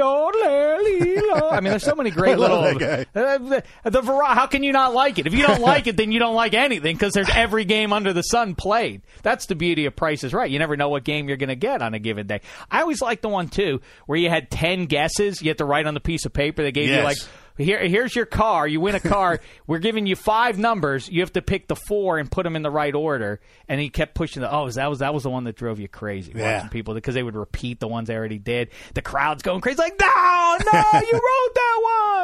[1.50, 2.60] I mean, there's so many great little.
[2.60, 5.26] Uh, the, the How can you not like it?
[5.26, 8.14] If you don't like it, then you don't like anything because there's every game under
[8.14, 9.02] the sun played.
[9.22, 10.50] That's the beauty of Price is Right.
[10.50, 12.40] You never know what game you're going to get on a given day.
[12.70, 15.42] I always like the one too where you had ten guesses.
[15.42, 16.62] You had to write on the piece of paper.
[16.62, 17.18] They gave you like
[17.56, 18.66] here, here's your car.
[18.68, 19.40] You win a car.
[19.66, 21.08] We're giving you five numbers.
[21.08, 23.40] You have to pick the four and put them in the right order.
[23.68, 24.52] And he kept pushing the.
[24.52, 26.32] Oh, that was that was the one that drove you crazy.
[26.34, 26.56] Yeah.
[26.56, 28.70] Watching people because they would repeat the ones they already did.
[28.94, 29.78] The crowd's going crazy.
[29.78, 31.80] Like, no, no, you wrote that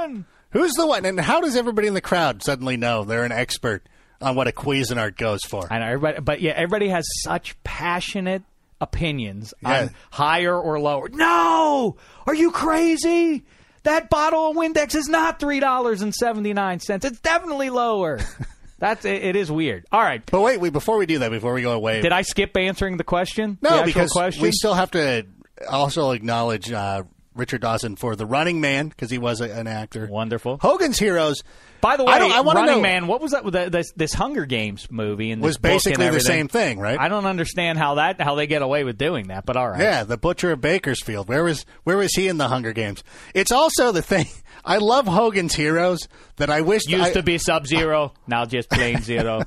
[0.06, 0.26] one.
[0.50, 1.04] Who's the one?
[1.06, 3.86] And how does everybody in the crowd suddenly know they're an expert
[4.20, 5.66] on what a Cuisinart goes for?
[5.72, 8.42] I know everybody, but yeah, everybody has such passionate
[8.80, 9.82] opinions Yeah.
[9.84, 11.08] on higher or lower.
[11.08, 13.44] No, are you crazy?
[13.84, 17.04] That bottle of Windex is not three dollars and seventy nine cents.
[17.04, 18.20] It's definitely lower.
[18.78, 19.86] That's it, it is weird.
[19.92, 20.22] All right.
[20.26, 22.96] But wait, wait, before we do that, before we go away, Did I skip answering
[22.96, 23.58] the question?
[23.62, 24.42] No, actual because question?
[24.42, 25.26] we still have to
[25.68, 30.08] also acknowledge uh, Richard Dawson for the Running Man because he was a, an actor.
[30.08, 30.58] Wonderful.
[30.60, 31.42] Hogan's Heroes.
[31.82, 33.44] By the way, I don't- I wanna Running know- Man, what was that?
[33.44, 36.98] with the- This, this Hunger Games movie and Was basically the same thing, right?
[36.98, 39.80] I don't understand how that how they get away with doing that, but all right.
[39.80, 41.28] Yeah, the Butcher of Bakersfield.
[41.28, 43.02] Where was where was he in the Hunger Games?
[43.34, 44.26] It's also the thing.
[44.64, 48.70] I love Hogan's Heroes that I wish Used I, to be Sub Zero, now just
[48.70, 49.42] plain Zero.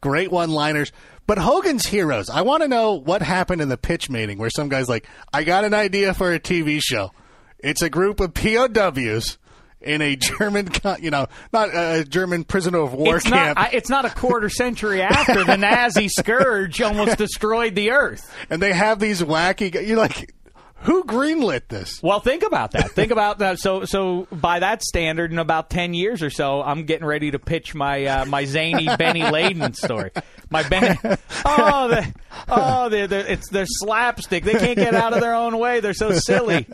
[0.00, 0.92] great one-liners.
[1.26, 4.68] But Hogan's Heroes, I want to know what happened in the pitch meeting where some
[4.68, 7.10] guy's like, "I got an idea for a TV show.
[7.58, 9.38] It's a group of POWs."
[9.82, 10.68] In a German,
[11.00, 13.72] you know, not a German prisoner of war It's camp, not.
[13.72, 18.30] It's not a quarter century after the Nazi scourge almost destroyed the earth.
[18.50, 19.72] and they have these wacky.
[19.86, 20.34] You're like,
[20.82, 22.02] who greenlit this?
[22.02, 22.90] Well, think about that.
[22.92, 23.58] Think about that.
[23.58, 27.38] So, so by that standard, in about ten years or so, I'm getting ready to
[27.38, 30.10] pitch my uh, my zany Benny Layden story.
[30.50, 30.98] My Benny.
[31.42, 32.14] Oh, the,
[32.48, 34.44] oh, they're, they're, it's they're slapstick.
[34.44, 35.80] They can't get out of their own way.
[35.80, 36.66] They're so silly.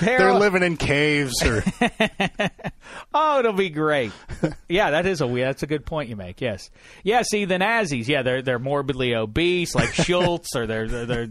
[0.00, 1.62] They're living in caves or
[3.14, 4.12] Oh, it'll be great.
[4.68, 6.40] yeah, that is a that's a good point you make.
[6.40, 6.70] Yes,
[7.02, 7.22] yeah.
[7.22, 8.08] See the Nazis.
[8.08, 11.06] Yeah, they're they're morbidly obese, like Schultz, or they're they're.
[11.06, 11.28] they're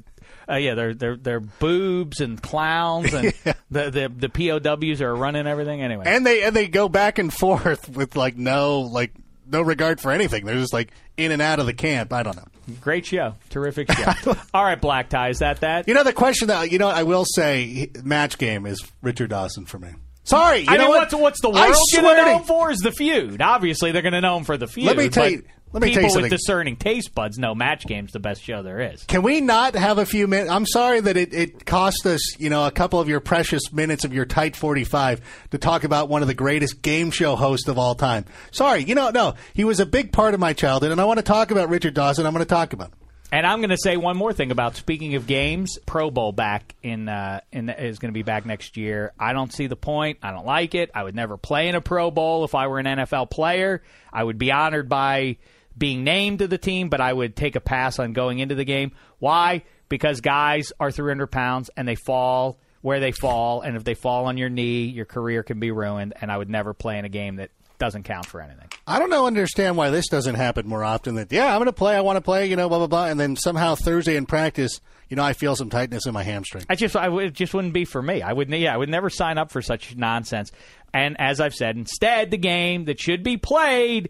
[0.50, 3.28] uh, yeah, they're they're they're boobs and clowns, and
[3.72, 6.04] the, the the POWs are running everything anyway.
[6.06, 9.14] and they and they go back and forth with like no like
[9.50, 10.46] no regard for anything.
[10.46, 12.12] They're just like in and out of the camp.
[12.14, 12.46] I don't know.
[12.82, 14.36] Great show, terrific show.
[14.54, 15.88] All right, Black Tie, is that that?
[15.88, 19.66] You know the question that you know I will say match game is Richard Dawson
[19.66, 19.90] for me.
[20.24, 21.00] Sorry, you I know mean, what?
[21.12, 22.72] what's what's the world going to know him for?
[22.72, 23.42] Is the feud?
[23.42, 24.88] Obviously, they're going to know him for the feud.
[24.88, 27.86] Let me tell you- let me tell people you with discerning taste buds know Match
[27.86, 29.04] Game's the best show there is.
[29.04, 30.52] Can we not have a few minutes?
[30.52, 34.06] I'm sorry that it, it cost us, you know, a couple of your precious minutes
[34.06, 37.78] of your tight 45 to talk about one of the greatest game show hosts of
[37.78, 38.26] all time.
[38.52, 41.18] Sorry, you know, no, he was a big part of my childhood, and I want
[41.18, 42.26] to talk about Richard Dawson.
[42.26, 42.98] I'm going to talk about him.
[43.34, 45.80] And I'm going to say one more thing about speaking of games.
[45.88, 49.12] Pro Bowl back in uh, in is going to be back next year.
[49.20, 50.20] I don't see the point.
[50.22, 50.92] I don't like it.
[50.94, 53.82] I would never play in a Pro Bowl if I were an NFL player.
[54.12, 55.38] I would be honored by
[55.78, 58.66] being named to the team, but I would take a pass on going into the
[58.66, 58.92] game.
[59.20, 59.64] Why?
[59.90, 64.26] Because guys are 300 pounds and they fall where they fall, and if they fall
[64.26, 66.14] on your knee, your career can be ruined.
[66.20, 68.68] And I would never play in a game that doesn't count for anything.
[68.86, 71.16] I don't know, understand why this doesn't happen more often.
[71.16, 73.06] That yeah, I'm going to play, I want to play, you know, blah blah blah,
[73.06, 76.66] and then somehow Thursday in practice, you know, I feel some tightness in my hamstring.
[76.70, 78.22] I just I would it just wouldn't be for me.
[78.22, 80.52] I would yeah, I would never sign up for such nonsense.
[80.94, 84.10] And as I've said, instead the game that should be played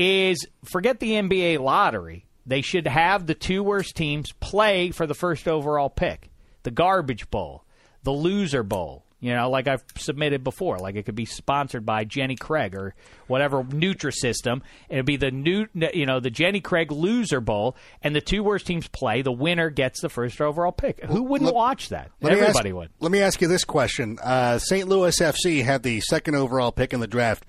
[0.00, 2.26] is forget the NBA lottery.
[2.46, 6.30] They should have the two worst teams play for the first overall pick.
[6.62, 7.64] The garbage bowl,
[8.02, 9.04] the loser bowl.
[9.22, 12.94] You know, like I've submitted before, like it could be sponsored by Jenny Craig or
[13.26, 14.62] whatever Nutrisystem.
[14.88, 18.66] It'd be the new, you know, the Jenny Craig Loser Bowl, and the two worst
[18.66, 19.20] teams play.
[19.20, 21.04] The winner gets the first overall pick.
[21.04, 22.10] Who wouldn't let- watch that?
[22.22, 22.90] Everybody ask, would.
[22.98, 24.88] Let me ask you this question: uh, St.
[24.88, 27.44] Louis FC had the second overall pick in the draft.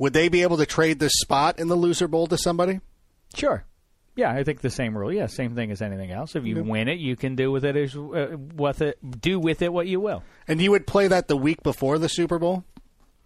[0.00, 2.80] Would they be able to trade this spot in the loser bowl to somebody?
[3.34, 3.64] Sure.
[4.16, 5.12] Yeah, I think the same rule.
[5.12, 6.34] Yeah, same thing as anything else.
[6.34, 9.60] If you win it, you can do with it as uh, with it do with
[9.62, 10.22] it what you will.
[10.48, 12.64] And you would play that the week before the Super Bowl,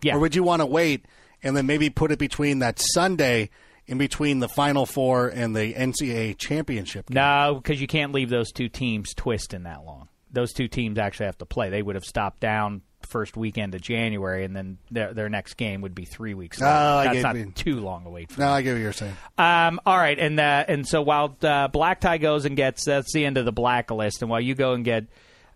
[0.02, 0.16] Yeah.
[0.16, 1.06] or would you want to wait
[1.44, 3.50] and then maybe put it between that Sunday
[3.87, 7.06] in between the Final Four and the NCAA championship?
[7.06, 7.14] game?
[7.14, 10.08] No, because you can't leave those two teams twisting that long.
[10.30, 11.70] Those two teams actually have to play.
[11.70, 15.80] They would have stopped down first weekend of January, and then their their next game
[15.82, 16.60] would be three weeks.
[16.60, 16.66] Oh.
[16.66, 18.32] I That's not too long a wait.
[18.32, 19.16] For No, I get what you're saying.
[19.38, 23.12] Um, all right, and uh, and so while uh, Black Tie goes and gets that's
[23.12, 25.06] the end of the blacklist, and while you go and get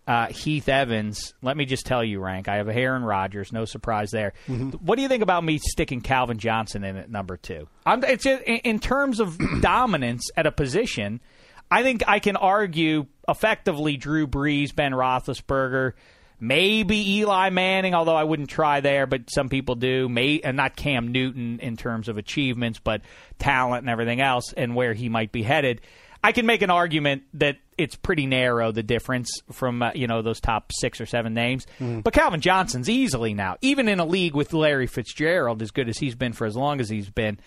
[0.09, 3.65] uh, Heath Evans, let me just tell you, Rank, I have a Aaron Rodgers, no
[3.65, 4.33] surprise there.
[4.47, 7.67] What do you think about me sticking Calvin Johnson in at number two?
[7.85, 11.21] I'm, it's in, in terms of dominance at a position.
[11.69, 15.93] I think I can argue effectively Drew Brees, Ben Roethlisberger.
[16.39, 20.07] Maybe Eli Manning, although I wouldn't try there, but some people do.
[20.07, 23.01] May and not Cam Newton in terms of achievements, but
[23.39, 25.81] talent and everything else, and where he might be headed.
[26.23, 30.21] I can make an argument that it's pretty narrow the difference from uh, you know
[30.21, 31.65] those top six or seven names.
[31.79, 35.97] But Calvin Johnson's easily now, even in a league with Larry Fitzgerald, as good as
[35.97, 37.39] he's been for as long as he's been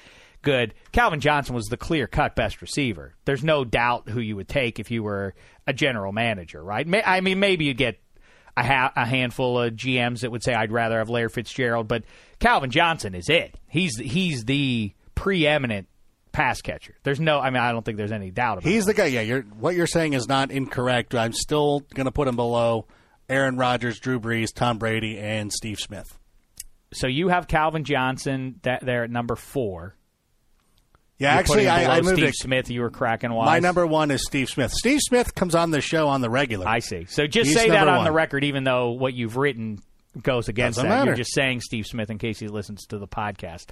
[0.43, 0.75] good.
[0.91, 3.15] Calvin Johnson was the clear cut best receiver.
[3.25, 5.35] There's no doubt who you would take if you were
[5.67, 6.87] a general manager, right?
[6.87, 8.01] May, I mean, maybe you'd get
[8.57, 12.05] a, ha- a handful of GMs that would say I'd rather have Larry Fitzgerald, but
[12.39, 13.55] Calvin Johnson is it.
[13.69, 15.89] He's he's the preeminent
[16.33, 16.95] pass catcher.
[17.03, 18.73] There's no, I mean, I don't think there's any doubt about it.
[18.73, 18.87] He's it.
[18.89, 19.07] the guy.
[19.07, 21.15] Yeah, you're, what you're saying is not incorrect.
[21.15, 22.87] I'm still going to put him below
[23.29, 26.19] Aaron Rodgers, Drew Brees, Tom Brady, and Steve Smith.
[26.93, 29.97] So you have Calvin Johnson that there at number four.
[31.19, 32.35] Yeah, You're actually, I, I moved Steve it.
[32.37, 32.71] Smith.
[32.71, 33.47] You were cracking wise.
[33.47, 34.73] My number one is Steve Smith.
[34.73, 36.67] Steve Smith comes on the show on the regular.
[36.67, 37.05] I see.
[37.05, 38.05] So just He's say that on one.
[38.05, 39.79] the record, even though what you've written
[40.21, 40.97] goes against Doesn't that.
[40.97, 41.11] matter.
[41.11, 43.67] You're just saying Steve Smith in case he listens to the podcast.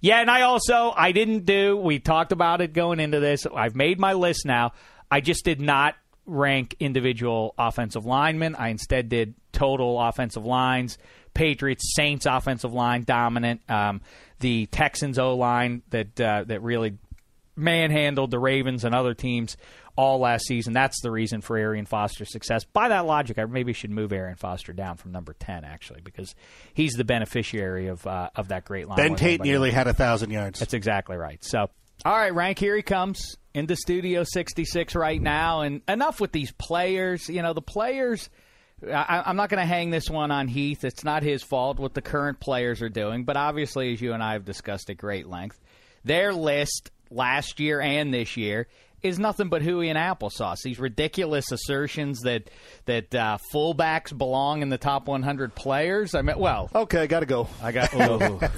[0.00, 1.76] Yeah, and I also I didn't do.
[1.76, 3.46] We talked about it going into this.
[3.54, 4.72] I've made my list now.
[5.10, 5.94] I just did not
[6.26, 8.54] rank individual offensive linemen.
[8.54, 10.96] I instead did total offensive lines.
[11.34, 13.60] Patriots, Saints offensive line dominant.
[13.68, 14.00] Um,
[14.40, 16.98] the Texans O line that uh, that really
[17.56, 19.56] manhandled the Ravens and other teams
[19.96, 20.72] all last season.
[20.72, 22.64] That's the reason for Arian Foster's success.
[22.64, 26.34] By that logic, I maybe should move Arian Foster down from number ten actually because
[26.72, 28.96] he's the beneficiary of uh, of that great line.
[28.96, 30.58] Ben Tate nearly had a thousand yards.
[30.58, 31.42] That's exactly right.
[31.44, 31.70] So,
[32.04, 36.52] all right, rank here he comes into Studio 66 right now, and enough with these
[36.52, 37.28] players.
[37.28, 38.28] You know, the players.
[38.92, 40.84] I, I'm not going to hang this one on Heath.
[40.84, 44.22] It's not his fault what the current players are doing, but obviously, as you and
[44.22, 45.60] I have discussed at great length,
[46.04, 48.66] their list last year and this year
[49.04, 50.62] is nothing but hooey and applesauce.
[50.64, 52.50] These ridiculous assertions that
[52.86, 56.14] that uh, fullbacks belong in the top 100 players.
[56.14, 57.48] I mean, well, Okay, I got to go.
[57.62, 57.94] I got.
[57.94, 58.40] ooh.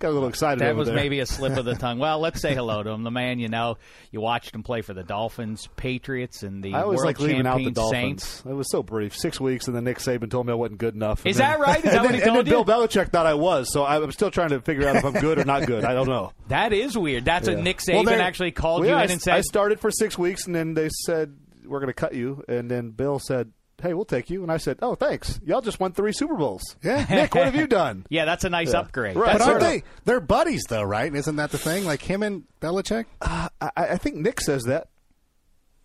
[0.00, 0.60] Got a little excited.
[0.60, 0.96] That was there.
[0.96, 1.98] maybe a slip of the tongue.
[1.98, 3.04] Well, let's say hello to him.
[3.04, 3.76] The man you know,
[4.10, 7.46] you watched him play for the Dolphins, Patriots, and the I always world like leaving
[7.46, 8.24] out the Dolphins.
[8.24, 8.42] Saints.
[8.46, 10.94] It was so brief, six weeks, and then Nick Saban told me I wasn't good
[10.94, 11.24] enough.
[11.24, 11.76] Is then- that right?
[11.78, 12.44] Is that and what then, he and then?
[12.44, 15.38] Bill Belichick thought I was, so I'm still trying to figure out if I'm good
[15.38, 15.84] or not good.
[15.84, 16.32] I don't know.
[16.48, 17.24] That is weird.
[17.24, 17.54] That's Yeah.
[17.54, 19.43] what Nick Saban they're- actually called well, you yeah, in I, and said.
[19.44, 22.70] I started for six weeks, and then they said we're going to cut you, and
[22.70, 23.52] then Bill said.
[23.82, 24.42] Hey, we'll take you.
[24.44, 25.40] And I said, "Oh, thanks.
[25.44, 26.62] Y'all just won three Super Bowls.
[26.82, 27.04] Yeah.
[27.10, 28.06] Nick, what have you done?
[28.08, 28.78] yeah, that's a nice Yeah.
[28.78, 29.16] upgrade.
[29.16, 29.32] Right.
[29.32, 29.82] but aren't sort of- they?
[30.04, 31.12] They're buddies, though, right?
[31.14, 31.84] Isn't that the thing?
[31.84, 33.06] Like him and Belichick.
[33.20, 34.88] Uh, I, I think Nick says that.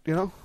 [0.06, 0.39] You know, I,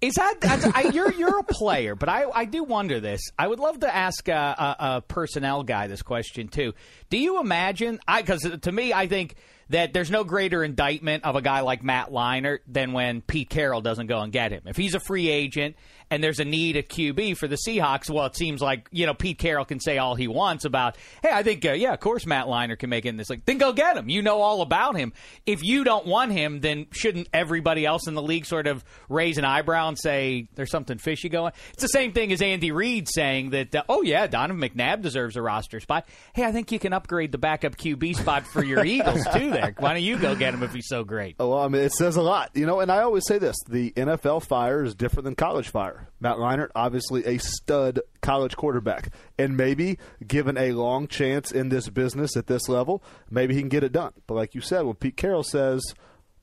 [0.00, 0.38] Is that
[0.74, 3.20] I, you're you're a player, but I I do wonder this.
[3.38, 6.72] I would love to ask a, a, a personnel guy this question too.
[7.10, 8.00] Do you imagine?
[8.08, 9.34] I because to me, I think
[9.68, 13.82] that there's no greater indictment of a guy like Matt Leinart than when Pete Carroll
[13.82, 14.62] doesn't go and get him.
[14.66, 15.76] If he's a free agent
[16.10, 19.14] and there's a need at QB for the Seahawks, well, it seems like you know
[19.14, 22.26] Pete Carroll can say all he wants about, hey, I think uh, yeah, of course
[22.26, 23.44] Matt Leinart can make it in this league.
[23.44, 24.08] Then go get him.
[24.08, 25.12] You know all about him.
[25.46, 29.38] If you don't want him, then shouldn't everybody else in the league sort of raise
[29.38, 31.52] an eyebrow and say there's something fishy going?
[31.72, 35.36] It's the same thing as Andy Reid saying that, uh, oh yeah, Donovan McNabb deserves
[35.36, 36.08] a roster spot.
[36.32, 39.50] Hey, I think you can upgrade the backup QB spot for your Eagles too.
[39.50, 41.36] There, why don't you go get him if he's so great?
[41.38, 42.80] Oh, well, I mean, it says a lot, you know.
[42.80, 45.99] And I always say this: the NFL fire is different than college fire.
[46.20, 51.88] Matt Leinart, obviously a stud college quarterback, and maybe given a long chance in this
[51.88, 54.12] business at this level, maybe he can get it done.
[54.26, 55.82] But like you said, when Pete Carroll says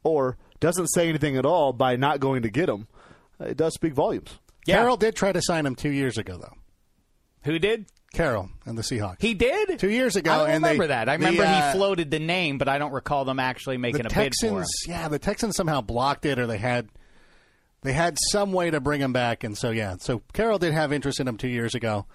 [0.04, 2.88] or doesn't say anything at all by not going to get him,
[3.40, 4.40] it does speak volumes.
[4.66, 4.78] Yeah.
[4.78, 6.58] Carroll did try to sign him two years ago, though.
[7.44, 7.86] Who did?
[8.14, 9.22] Carroll and the Seahawks.
[9.22, 11.10] He did Two years ago, I don't and they- remember that.
[11.10, 14.04] I the, remember uh, he floated the name, but I don't recall them actually making
[14.04, 14.54] the a bid for him.
[14.56, 16.88] Texans, yeah, the Texans somehow blocked it, or they had
[17.82, 20.92] they had some way to bring him back, and so yeah, so Carroll did have
[20.94, 22.06] interest in him two years ago,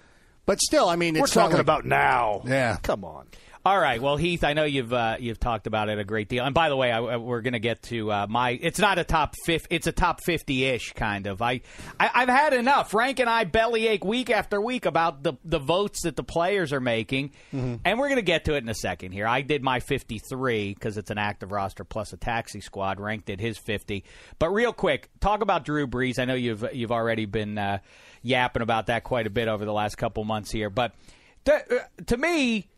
[0.47, 2.43] but still, I mean, We're it's talking like- about now.
[2.47, 2.79] Yeah.
[2.83, 3.27] come on.
[3.65, 4.03] All right.
[4.03, 6.45] Well, Heath, I know you've uh, you've talked about it a great deal.
[6.45, 8.59] And by the way, I, I- we're going to get to uh, my.
[8.61, 9.73] It's not a top fifty.
[9.77, 11.41] It's a top fifty-ish kind of.
[11.41, 11.61] I,
[12.01, 12.93] I I've had enough.
[12.93, 16.81] Rank and I bellyache week after week about the the votes that the players are
[16.81, 19.13] making, and we're going to get to it in a second.
[19.13, 22.99] Here, I did my fifty-three because it's an active roster plus a taxi squad.
[22.99, 24.03] Rank did his fifty.
[24.41, 26.19] But real quick, talk about Drew Brees.
[26.19, 27.79] I know you've you've already been uh,
[28.23, 30.95] yapping about that quite a bit over the last couple months here, but.
[31.45, 32.69] To, uh, to me,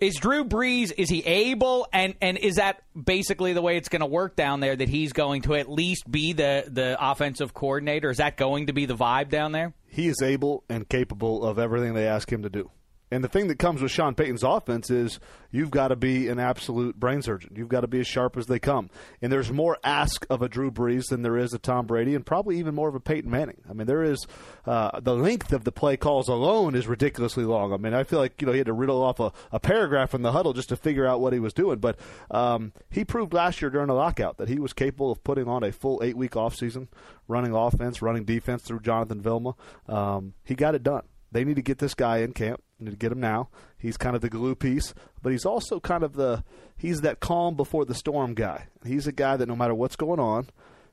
[0.00, 4.00] is Drew Brees is he able and and is that basically the way it's going
[4.00, 8.10] to work down there that he's going to at least be the the offensive coordinator?
[8.10, 9.74] Is that going to be the vibe down there?
[9.90, 12.70] he is able and capable of everything they ask him to do.
[13.10, 15.18] And the thing that comes with Sean Payton's offense is
[15.50, 17.54] you've got to be an absolute brain surgeon.
[17.56, 18.88] You've got to be as sharp as they come.
[19.20, 22.24] And there's more ask of a Drew Brees than there is a Tom Brady, and
[22.24, 23.62] probably even more of a Peyton Manning.
[23.68, 24.26] I mean, there is
[24.64, 27.72] uh, the length of the play calls alone is ridiculously long.
[27.72, 30.14] I mean, I feel like you know he had to riddle off a, a paragraph
[30.14, 31.78] in the huddle just to figure out what he was doing.
[31.78, 31.98] But
[32.30, 35.64] um, he proved last year during the lockout that he was capable of putting on
[35.64, 36.86] a full eight week offseason,
[37.26, 39.54] running offense, running defense through Jonathan Vilma.
[39.88, 41.02] Um, he got it done.
[41.32, 42.62] They need to get this guy in camp.
[42.86, 43.48] To get him now.
[43.78, 46.44] He's kind of the glue piece, but he's also kind of the
[46.76, 48.66] he's that calm before the storm guy.
[48.84, 50.48] He's a guy that no matter what's going on,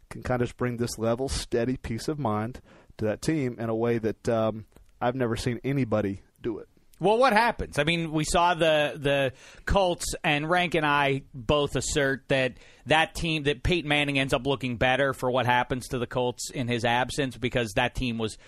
[0.09, 2.61] can kind of bring this level, steady peace of mind
[2.97, 4.65] to that team in a way that um,
[4.99, 6.67] I've never seen anybody do it.
[6.99, 7.77] Well, what happens?
[7.77, 9.33] I mean, we saw the the
[9.65, 12.53] Colts and Rank and I both assert that
[12.87, 16.49] that team that Peyton Manning ends up looking better for what happens to the Colts
[16.49, 18.39] in his absence because that team was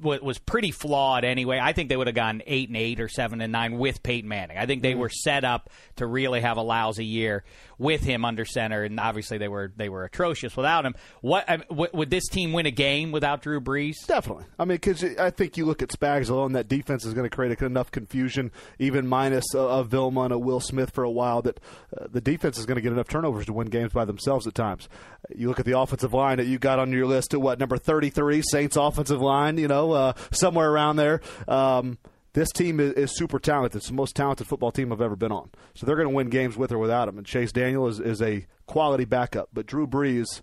[0.00, 1.58] was pretty flawed anyway.
[1.60, 4.28] I think they would have gone eight and eight or seven and nine with Peyton
[4.28, 4.58] Manning.
[4.58, 7.44] I think they were set up to really have a lousy year
[7.78, 10.94] with him under center, and obviously they were they were atrocious without him.
[11.20, 13.94] What um, w- would this team win a game without Drew Brees?
[14.06, 14.44] Definitely.
[14.58, 17.34] I mean, because I think you look at Spags alone, that defense is going to
[17.34, 21.42] create enough confusion, even minus a, a Vilma and a Will Smith for a while,
[21.42, 21.60] that
[21.96, 24.54] uh, the defense is going to get enough turnovers to win games by themselves at
[24.54, 24.88] times.
[25.34, 27.76] You look at the offensive line that you got on your list to what, number
[27.76, 31.20] 33, Saints offensive line, you know, uh, somewhere around there.
[31.46, 31.98] Um,
[32.34, 33.78] this team is, is super talented.
[33.78, 35.50] It's the most talented football team I've ever been on.
[35.74, 37.18] So they're going to win games with or without him.
[37.18, 40.42] And Chase Daniel is, is a quality backup, but Drew Brees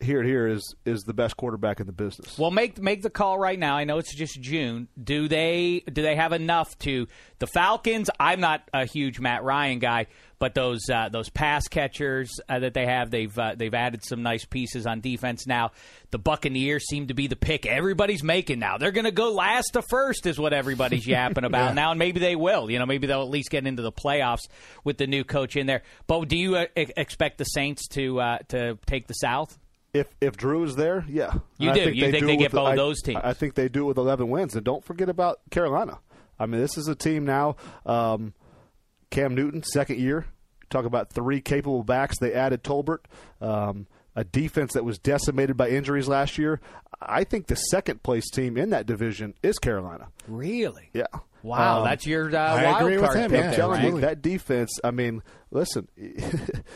[0.00, 2.38] here here is is the best quarterback in the business.
[2.38, 3.76] Well, make make the call right now.
[3.76, 4.88] I know it's just June.
[5.02, 7.06] Do they do they have enough to
[7.38, 8.08] the Falcons?
[8.18, 10.06] I'm not a huge Matt Ryan guy,
[10.40, 14.22] but those uh, those pass catchers uh, that they have, they've uh, they've added some
[14.24, 15.70] nice pieces on defense now.
[16.10, 18.78] The Buccaneers seem to be the pick everybody's making now.
[18.78, 21.72] They're going to go last to first, is what everybody's yapping about Yeah.
[21.74, 22.68] now, and maybe they will.
[22.68, 24.48] You know, maybe they'll at least get into the playoffs
[24.82, 25.82] with the new coach in there.
[26.08, 29.56] But do you uh, expect the Saints to uh, to take the South?
[29.92, 31.90] If if Drew is there, yeah, You I do.
[31.90, 33.20] You think do they get both I- those teams?
[33.22, 35.98] I think they do it with eleven wins, and don't forget about Carolina.
[36.38, 37.56] I mean, this is a team now.
[37.84, 38.32] Um,
[39.10, 40.26] Cam Newton, second year.
[40.70, 42.18] Talk about three capable backs.
[42.20, 43.00] They added Tolbert.
[43.40, 43.86] Um,
[44.16, 46.60] a defense that was decimated by injuries last year.
[47.00, 50.08] I think the second place team in that division is Carolina.
[50.28, 50.90] Really?
[50.92, 51.06] Yeah.
[51.42, 53.52] Wow, Um, that's your uh, I wild agree with him, pick yeah.
[53.52, 53.94] Telling right?
[53.94, 54.78] you, that defense.
[54.84, 55.88] I mean, listen,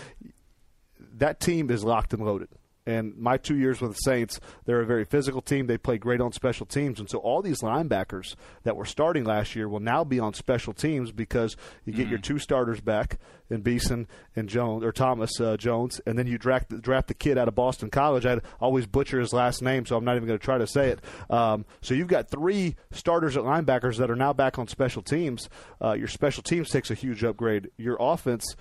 [1.17, 2.49] that team is locked and loaded.
[2.87, 5.67] And my two years with the Saints, they're a very physical team.
[5.67, 9.57] They play great on special teams, and so all these linebackers that were starting last
[9.57, 11.57] year will now be on special teams because
[11.87, 13.19] you get your two starters back
[13.49, 14.07] in Beason
[14.37, 17.55] and Jones or Thomas uh, Jones, and then you draft draft the kid out of
[17.55, 18.27] Boston College.
[18.27, 20.91] I'd always butcher his last name, so I'm not even going to try to say
[20.91, 21.01] it.
[21.31, 25.49] Um, so you've got three starters at linebackers that are now back on special teams.
[25.83, 27.71] Uh, your special teams takes a huge upgrade.
[27.79, 28.57] Your offense.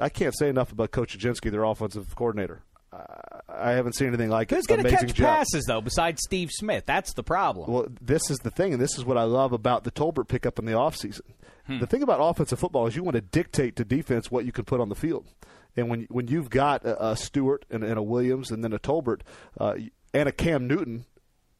[0.00, 2.62] I can't say enough about Coach Chudzinski, their offensive coordinator.
[2.92, 4.68] I- I haven't seen anything like Who's it.
[4.68, 6.84] going to catch passes though, besides Steve Smith?
[6.86, 7.70] That's the problem.
[7.70, 10.58] Well, this is the thing, and this is what I love about the Tolbert pickup
[10.58, 11.20] in the offseason.
[11.66, 11.78] Hmm.
[11.78, 14.64] The thing about offensive football is you want to dictate to defense what you can
[14.64, 15.32] put on the field.
[15.76, 18.78] And when when you've got a, a Stewart and, and a Williams and then a
[18.78, 19.20] Tolbert
[19.58, 19.74] uh,
[20.12, 21.04] and a Cam Newton,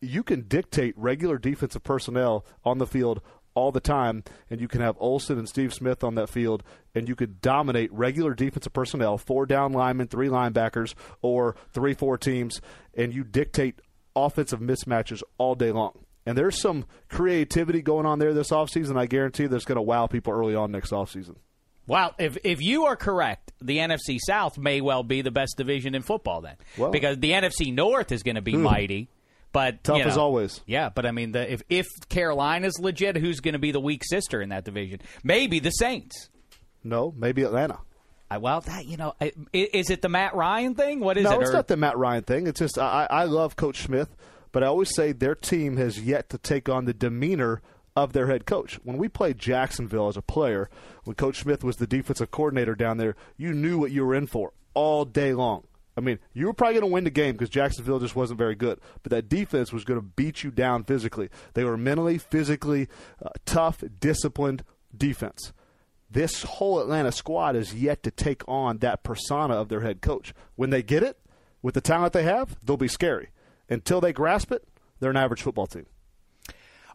[0.00, 3.20] you can dictate regular defensive personnel on the field
[3.55, 6.62] all the time, and you can have Olsen and Steve Smith on that field,
[6.94, 12.18] and you could dominate regular defensive personnel, four down linemen, three linebackers, or three, four
[12.18, 12.61] teams,
[12.94, 13.80] and you dictate
[14.14, 15.98] offensive mismatches all day long.
[16.24, 18.96] And there's some creativity going on there this offseason.
[18.96, 21.36] I guarantee that's going to wow people early on next offseason.
[21.86, 25.94] Well, if if you are correct, the NFC South may well be the best division
[25.94, 28.62] in football then, Well- because the NFC North is going to be hmm.
[28.62, 29.09] mighty.
[29.53, 30.62] But Tough you as always.
[30.66, 34.03] Yeah, but I mean, the, if if Carolina's legit, who's going to be the weak
[34.05, 35.00] sister in that division?
[35.22, 36.30] Maybe the Saints.
[36.82, 37.78] No, maybe Atlanta.
[38.30, 41.00] I, well, that you know, I, is it the Matt Ryan thing?
[41.00, 41.42] What is no, it?
[41.42, 42.46] it's Or- not the Matt Ryan thing.
[42.46, 44.16] It's just I, I love Coach Smith,
[44.53, 47.61] but I always say their team has yet to take on the demeanor
[47.94, 48.80] of their head coach.
[48.84, 50.70] When we played Jacksonville as a player,
[51.05, 54.26] when Coach Smith was the defensive coordinator down there, you knew what you were in
[54.26, 55.64] for all day long.
[55.97, 58.55] I mean, you were probably going to win the game because Jacksonville just wasn't very
[58.55, 61.28] good, but that defense was going to beat you down physically.
[61.55, 62.88] They were mentally, physically
[63.24, 64.64] uh, tough, disciplined
[64.97, 65.53] defense
[66.12, 70.34] this whole Atlanta squad is yet to take on that persona of their head coach.
[70.57, 71.18] When they get it,
[71.62, 73.30] with the talent they have, they'll be scary.
[73.68, 74.68] Until they grasp it,
[75.01, 75.86] they're an average football team.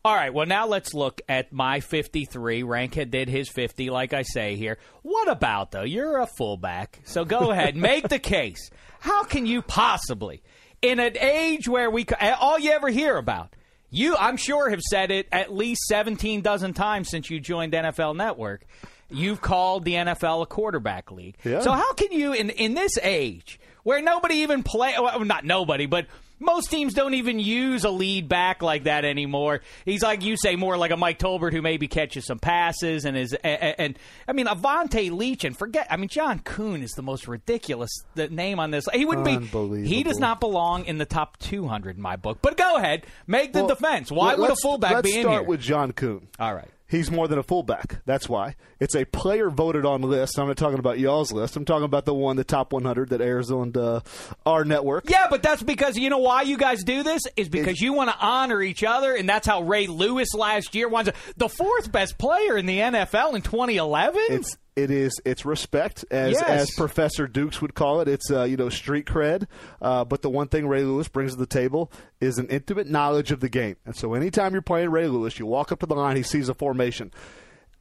[0.06, 2.64] All right, well, now let's look at my 53.
[2.64, 4.78] Rankhead did his 50, like I say here.
[5.02, 5.84] What about, though?
[5.84, 8.70] You're a fullback, so go ahead, make the case.
[9.00, 10.42] How can you possibly,
[10.82, 12.06] in an age where we,
[12.40, 13.54] all you ever hear about,
[13.90, 18.16] you, I'm sure, have said it at least 17 dozen times since you joined NFL
[18.16, 18.66] Network.
[19.10, 21.38] You've called the NFL a quarterback league.
[21.46, 21.62] Yeah.
[21.62, 25.86] So how can you, in in this age where nobody even play, well, not nobody,
[25.86, 26.08] but
[26.40, 29.62] most teams don't even use a lead back like that anymore.
[29.86, 33.18] He's like you say, more like a Mike Tolbert who maybe catches some passes and
[33.18, 35.88] is and, and I mean a Vonta Leach and forget.
[35.90, 38.86] I mean John Kuhn is the most ridiculous name on this.
[38.94, 39.88] He wouldn't be.
[39.88, 42.40] He does not belong in the top 200 in my book.
[42.42, 44.12] But go ahead, make the Well, defense.
[44.12, 46.28] Why would a fullback let's start with John Kuhn.
[46.40, 46.70] All right.
[46.90, 48.02] He's more than a fullback.
[48.06, 48.56] That's why.
[48.80, 50.40] It's a player voted on list.
[50.40, 51.58] I'm not talking about y'all's list.
[51.58, 54.00] I'm talking about the one, the top 100 that airs on uh,
[54.46, 55.10] our network.
[55.10, 58.10] Yeah, but that's because you know why you guys do this is because you want
[58.10, 62.18] to honor each other, and that's how Ray Lewis last year was the fourth best
[62.18, 64.22] player in the NFL in 2011.
[64.30, 66.44] It's it is it's respect as Yes.
[66.44, 68.08] as Professor Dukes would call it.
[68.08, 69.48] It's uh, you know street cred.
[69.82, 73.32] Uh, but the one thing Ray Lewis brings to the table is an intimate knowledge
[73.32, 73.76] of the game.
[73.86, 76.48] And so anytime you're playing Ray Lewis, you walk up to the line, he sees
[76.48, 77.12] a formation.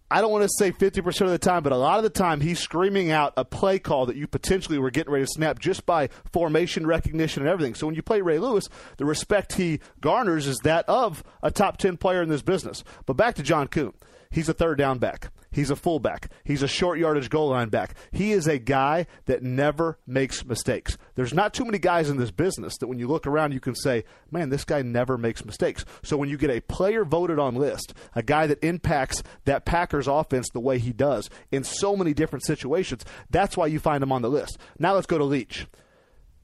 [0.08, 2.40] I don't want to say 50% of the time, but a lot of the time
[2.40, 5.84] he's screaming out a play call that you potentially were getting ready to snap just
[5.84, 7.74] by formation recognition and everything.
[7.74, 8.68] So when you play Ray Lewis,
[8.98, 12.84] the respect he garners is that of a top 10 player in this business.
[13.04, 13.94] But back to John Kuhn.
[14.30, 15.30] He's a third down back.
[15.50, 16.30] He's a fullback.
[16.44, 17.94] He's a short yardage goal line back.
[18.12, 20.98] He is a guy that never makes mistakes.
[21.14, 23.74] There's not too many guys in this business that when you look around, you can
[23.74, 25.84] say, man, this guy never makes mistakes.
[26.02, 30.06] So when you get a player voted on list, a guy that impacts that Packers
[30.06, 34.12] offense the way he does in so many different situations, that's why you find him
[34.12, 34.58] on the list.
[34.78, 35.66] Now let's go to Leach.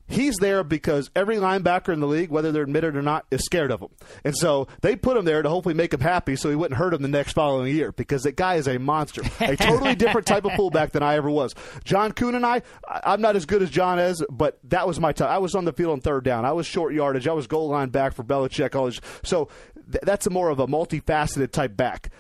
[0.09, 3.71] He's there because every linebacker in the league, whether they're admitted or not, is scared
[3.71, 3.89] of him.
[4.25, 6.93] And so they put him there to hopefully make him happy so he wouldn't hurt
[6.93, 9.23] him the next following year because that guy is a monster.
[9.41, 11.55] a totally different type of fullback than I ever was.
[11.85, 15.13] John Kuhn and I, I'm not as good as John is, but that was my
[15.13, 15.31] time.
[15.31, 16.45] I was on the field on third down.
[16.45, 17.27] I was short yardage.
[17.27, 18.75] I was goal line back for Belichick.
[18.75, 18.91] All.
[19.23, 19.49] So
[19.91, 22.11] th- that's more of a multifaceted type back.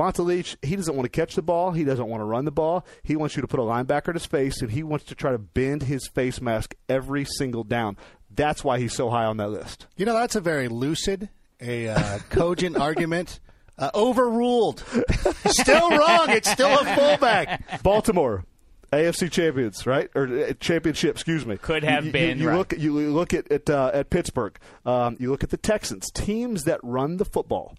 [0.00, 1.72] Vonta he doesn't want to catch the ball.
[1.72, 2.86] He doesn't want to run the ball.
[3.02, 5.30] He wants you to put a linebacker in his face, and he wants to try
[5.30, 7.96] to bend his face mask every single down.
[8.34, 9.86] That's why he's so high on that list.
[9.96, 11.28] You know, that's a very lucid,
[11.60, 13.40] a uh, cogent argument.
[13.78, 14.84] Uh, overruled.
[15.46, 16.28] still wrong.
[16.30, 17.82] It's still a fullback.
[17.82, 18.44] Baltimore,
[18.92, 20.10] AFC champions, right?
[20.14, 21.56] Or uh, championship, excuse me.
[21.56, 22.56] Could have You- you- been, You, right.
[22.58, 24.58] look at you look at at, uh, at Pittsburgh.
[24.84, 27.74] Um, you look at the Texans, teams that run the football.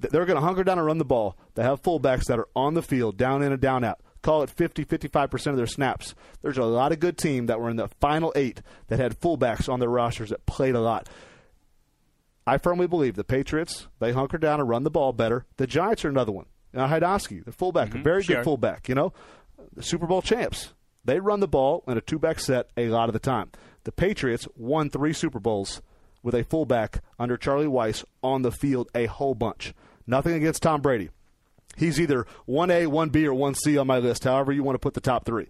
[0.00, 1.36] Th- They're going to hunker down and run the ball.
[1.54, 4.00] They have fullbacks that are on the field, down in and down out.
[4.22, 6.14] Call it 50, 55% of their snaps.
[6.42, 9.68] There's a lot of good team that were in the final eight that had fullbacks
[9.68, 11.08] on their rosters that played a lot.
[12.46, 15.46] I firmly believe the Patriots, they hunker down and run the ball better.
[15.56, 16.46] The Giants are another one.
[16.72, 18.02] Now, Hynoski, the fullback, a mm-hmm.
[18.02, 18.36] very sure.
[18.36, 19.12] good fullback, you know.
[19.74, 20.74] The Super Bowl champs.
[21.04, 23.50] They run the ball in a two back set a lot of the time.
[23.84, 25.80] The Patriots won three Super Bowls
[26.22, 29.72] with a fullback under Charlie Weis on the field a whole bunch.
[30.10, 31.08] Nothing against Tom Brady.
[31.76, 35.00] He's either 1A, 1B, or 1C on my list, however you want to put the
[35.00, 35.46] top three.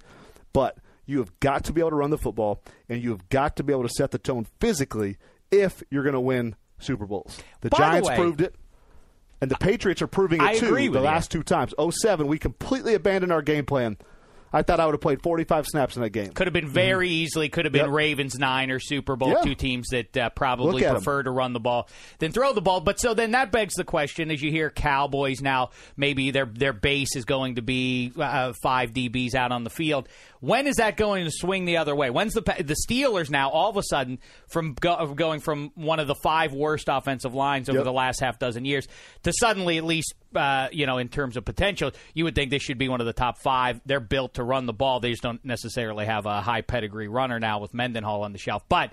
[0.52, 3.56] But you have got to be able to run the football, and you have got
[3.56, 5.16] to be able to set the tone physically
[5.50, 7.38] if you're going to win Super Bowls.
[7.62, 8.54] The By the Giants way- proved it,
[9.40, 10.90] and the Patriots are proving it I too the you.
[10.90, 11.72] last two times.
[11.78, 13.96] 07, we completely abandoned our game plan.
[14.53, 16.32] I thought I would have played 45 snaps in that game.
[16.32, 17.48] Could have been very easily.
[17.48, 17.90] Could have been Mm-hmm.
[17.92, 17.96] Yep.
[17.96, 19.42] Ravens nine or Super Bowl Yeah.
[19.42, 20.94] two teams that uh, probably Look at 'em.
[20.96, 21.88] prefer to run the ball
[22.18, 22.80] than throw the ball.
[22.80, 26.72] But so then that begs the question: as you hear Cowboys now, maybe their their
[26.72, 30.09] base is going to be uh, five DBs out on the field.
[30.40, 32.11] When is that going to swing the other way?
[32.11, 36.07] When's the the Steelers now all of a sudden from go, going from one of
[36.07, 37.84] the five worst offensive lines over Yep.
[37.84, 38.88] the last half dozen years
[39.22, 42.58] to suddenly at least uh, you know in terms of potential, you would think they
[42.58, 43.80] should be one of the top five.
[43.84, 45.00] They're built to run the ball.
[45.00, 48.62] They just don't necessarily have a high pedigree runner now with Mendenhall on the shelf,
[48.68, 48.92] but.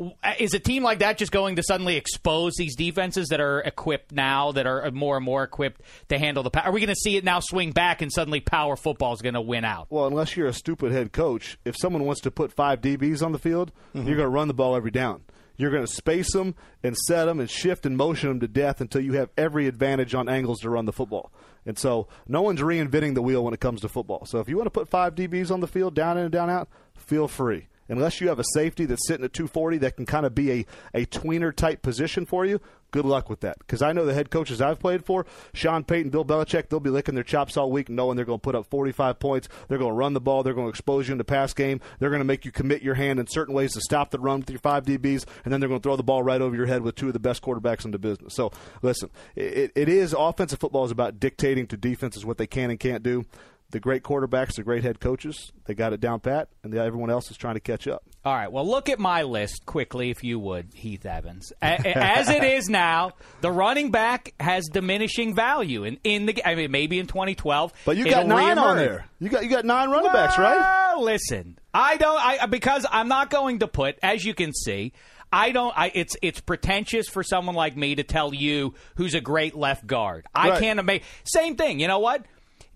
[0.00, 3.60] Uh, is a team like that just going to suddenly expose these defenses that are
[3.60, 6.50] equipped now, that are uh, more and more equipped to handle the?
[6.50, 6.64] power?
[6.64, 9.34] Are we going to see it now swing back and suddenly power football is going
[9.34, 9.86] to win out?
[9.90, 13.30] Well, unless you're a stupid head coach, if someone wants to put five DBs on
[13.30, 14.08] the field, mm-hmm.
[14.08, 15.22] you're going to run the ball every down.
[15.56, 18.80] You're going to space them and set them and shift and motion them to death
[18.80, 21.32] until you have every advantage on angles to run the football.
[21.66, 24.26] And so no one's reinventing the wheel when it comes to football.
[24.26, 26.50] So if you want to put five DBs on the field, down in and down
[26.50, 27.68] out, feel free.
[27.88, 30.66] Unless you have a safety that's sitting at 240 that can kind of be a,
[30.94, 32.60] a tweener type position for you,
[32.94, 33.58] good luck with that.
[33.58, 36.90] Because I know the head coaches I've played for, Sean Payton, Bill Belichick, they'll be
[36.90, 39.48] licking their chops all week knowing they're going to put up 45 points.
[39.68, 40.44] They're going to run the ball.
[40.44, 41.80] They're going to expose you in the pass game.
[41.98, 44.40] They're going to make you commit your hand in certain ways to stop the run
[44.40, 46.66] with your five DBs, and then they're going to throw the ball right over your
[46.66, 48.34] head with two of the best quarterbacks in the business.
[48.34, 52.70] So, listen, it, it is offensive football is about dictating to defenses what they can
[52.70, 53.24] and can't do.
[53.70, 57.10] The great quarterbacks, the great head coaches, they got it down pat, and the, everyone
[57.10, 58.04] else is trying to catch up.
[58.24, 58.50] All right.
[58.52, 61.52] Well, look at my list quickly, if you would, Heath Evans.
[61.60, 66.46] A- As it is now, the running back has diminishing value in, in the.
[66.48, 69.06] I mean, maybe in 2012, But you got nine on there.
[69.18, 70.94] You got you got nine running backs, right?
[70.98, 72.18] Listen, I don't.
[72.24, 74.92] I because I'm not going to put, as you can see.
[75.32, 75.76] I don't.
[75.76, 79.84] I, it's it's pretentious for someone like me to tell you who's a great left
[79.84, 80.26] guard.
[80.32, 80.60] I Right.
[80.60, 81.80] can't make same thing.
[81.80, 82.24] You know what?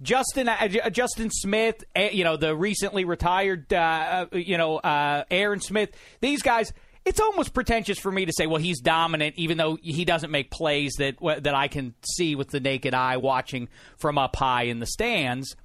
[0.03, 5.25] Justin uh, Justin Smith, uh, you know the recently retired, uh, uh, you know uh,
[5.31, 5.91] Aaron Smith.
[6.21, 6.73] These guys.
[7.05, 10.51] It's almost pretentious for me to say, well, he's dominant, even though he doesn't make
[10.51, 14.79] plays that that I can see with the naked eye watching from up high in
[14.79, 15.57] the stands.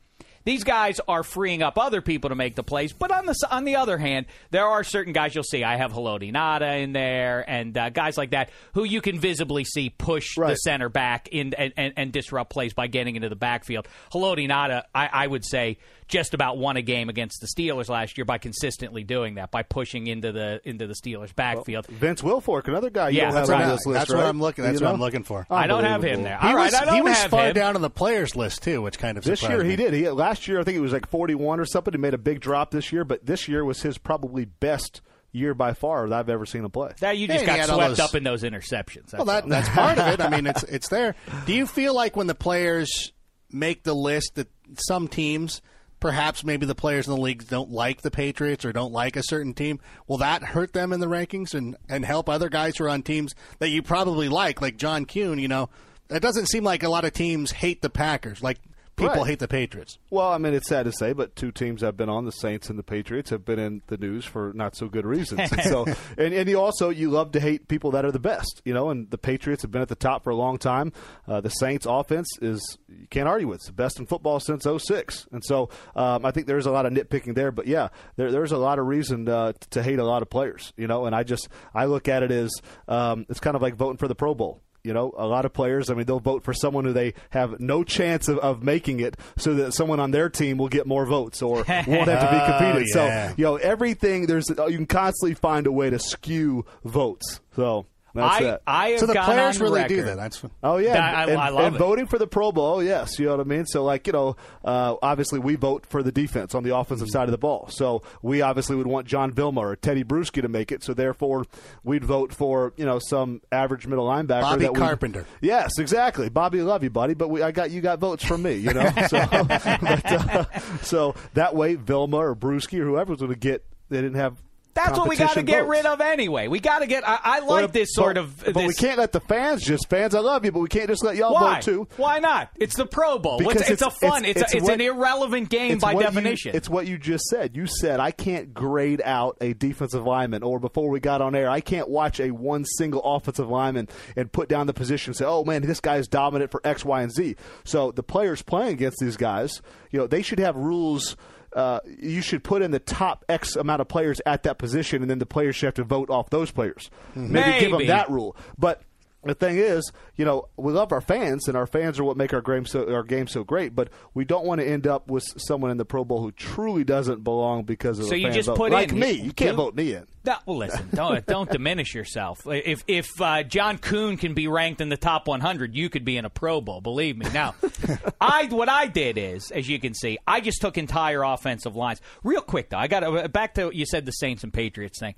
[0.45, 3.63] These guys are freeing up other people to make the plays, but on the on
[3.63, 5.63] the other hand, there are certain guys you'll see.
[5.63, 9.63] I have Haloti Ngata in there, and uh, guys like that who you can visibly
[9.63, 13.35] see push the center back in and, and, and disrupt plays by getting into the
[13.35, 13.87] backfield.
[14.13, 15.77] Haloti Ngata, I, I would say,
[16.13, 19.63] just about won a game against the Steelers last year by consistently doing that, by
[19.63, 21.87] pushing into the into the Steelers backfield.
[21.87, 23.67] Vince Wilfork, another guy you Yeah, don't that's have right.
[23.71, 24.17] list, That's right?
[24.19, 24.63] what I'm looking.
[24.63, 24.93] That's You what know?
[24.95, 25.45] I'm looking for.
[25.49, 26.23] I don't have him Unbelievable.
[26.25, 26.37] there.
[26.39, 27.53] He All right, was, I don't he was have far him.
[27.55, 29.93] down on the players list too, which kind of This surprised year he did.
[29.93, 31.93] He last year I think it was like 41 or something.
[31.93, 35.01] He made a big drop this year, but this year was his probably best
[35.31, 36.91] year by far that I've ever seen him play.
[36.99, 39.13] That you just and got swept those- up in those interceptions.
[39.13, 40.21] Well, that's that that's part of it.
[40.21, 41.15] I mean, it's it's there.
[41.47, 43.11] Do you feel like when the players
[43.51, 44.47] make the list that
[44.77, 45.61] some teams,
[46.03, 49.23] perhaps maybe the players in the league don't like the Patriots or don't like a
[49.23, 52.83] certain team, will that hurt them in the rankings and and help other guys who
[52.83, 55.39] are on teams that you probably like, like John Kuhn?
[55.39, 55.69] You know,
[56.09, 58.59] it doesn't seem like a lot of teams hate the Packers, like
[58.95, 59.27] people Right.
[59.27, 59.97] hate the Patriots.
[60.09, 62.69] Well, I mean, it's sad to say, but two teams I've been on the Saints
[62.69, 65.51] and the Patriots have been in the news for not so good reasons.
[65.51, 65.85] And so,
[66.17, 68.89] and, and you also you love to hate people that are the best, you know.
[68.89, 70.93] And the Patriots have been at the top for a long time.
[71.27, 73.57] Uh, the Saints' offense is you can't argue with.
[73.57, 75.27] It's the best in football since 06.
[75.31, 77.51] And so, um, I think there's a lot of nitpicking there.
[77.51, 80.71] But yeah, there, there's a lot of reason uh, to hate a lot of players,
[80.77, 81.05] you know.
[81.05, 82.51] And I just I look at it as
[82.87, 84.61] um, it's kind of like voting for the Pro Bowl.
[84.83, 87.57] You know, a lot of players, I mean, they'll vote for someone who they have
[87.61, 91.05] no chance of, of making it so that someone on their team will get more
[91.05, 92.53] votes or won't have to be
[92.93, 93.27] Oh, yeah.
[93.29, 97.39] So, you know, everything, there's uh, you can constantly find a way to skew votes.
[97.55, 98.61] So, that's I that.
[98.67, 99.95] I have So the players really record.
[99.95, 100.17] do that.
[100.17, 101.79] That's Oh yeah, That- I- and, I love and it.
[101.79, 102.83] voting for the Pro Bowl.
[102.83, 103.65] Yes, you know what I mean.
[103.65, 107.23] So like you know, uh, obviously we vote for the defense on the offensive side
[107.25, 107.67] of the ball.
[107.69, 110.83] So we obviously would want John Vilma or Teddy Bruschi to make it.
[110.83, 111.45] So therefore,
[111.83, 114.41] we'd vote for you know some average middle linebacker.
[114.41, 115.25] Bobby that we- Carpenter.
[115.41, 116.29] Yes, exactly.
[116.29, 117.13] Bobby, love you, buddy.
[117.15, 118.53] But we, I got you got votes from me.
[118.55, 120.45] You know, so but, uh,
[120.81, 123.65] so that way Vilma or Bruschi or whoever was going to get.
[123.89, 124.37] They didn't have.
[124.73, 125.69] That's what we got to get votes.
[125.69, 126.47] rid of anyway.
[126.47, 127.07] We got to get.
[127.07, 128.43] I, I like But- this sort but- of.
[128.53, 130.15] But we can't let the fans just fans.
[130.15, 131.55] I love you, but we can't just let y'all Why?
[131.55, 131.87] vote too.
[131.97, 132.49] Why not?
[132.55, 133.37] It's the Pro Bowl.
[133.37, 134.25] Because What's, it's, it's- a fun.
[134.25, 136.55] It's it's- it's, it's a, it's what- an irrelevant game by what you- definition.
[136.55, 137.55] it's what you just said.
[137.55, 141.49] You said I can't grade out a defensive lineman, or before we got on air,
[141.49, 145.25] I can't watch a one single offensive lineman and put down the position and say,
[145.25, 148.73] "Oh man, this guy is dominant for X, Y, and Z." So the players playing
[148.73, 149.61] against these guys,
[149.91, 151.15] you know, they should have rules.
[151.55, 155.09] Uh, you should put in the top X amount of players at that position, and
[155.09, 156.89] then the players should have to vote off those players.
[157.15, 158.81] Maybe, give them that rule, but.
[159.25, 162.33] The thing is, you know, we love our fans, and our fans are what make
[162.33, 163.73] our game so our game so great.
[163.75, 166.83] But we don't want to end up with someone in the Pro Bowl who truly
[166.83, 168.57] doesn't belong because of So you just vote.
[168.57, 169.11] put like in- me.
[169.11, 170.05] You can't vote me in.
[170.25, 172.41] No, well, listen, don't don't diminish yourself.
[172.45, 176.17] If if uh, John Kuhn can be ranked in the top 100, you could be
[176.17, 176.81] in a Pro Bowl.
[176.81, 177.25] Believe me.
[177.33, 177.55] Now,
[178.21, 182.01] I what I did is, as you can see, I just took entire offensive lines.
[182.23, 185.15] Real quick though, I got back to you said the Saints and Patriots thing.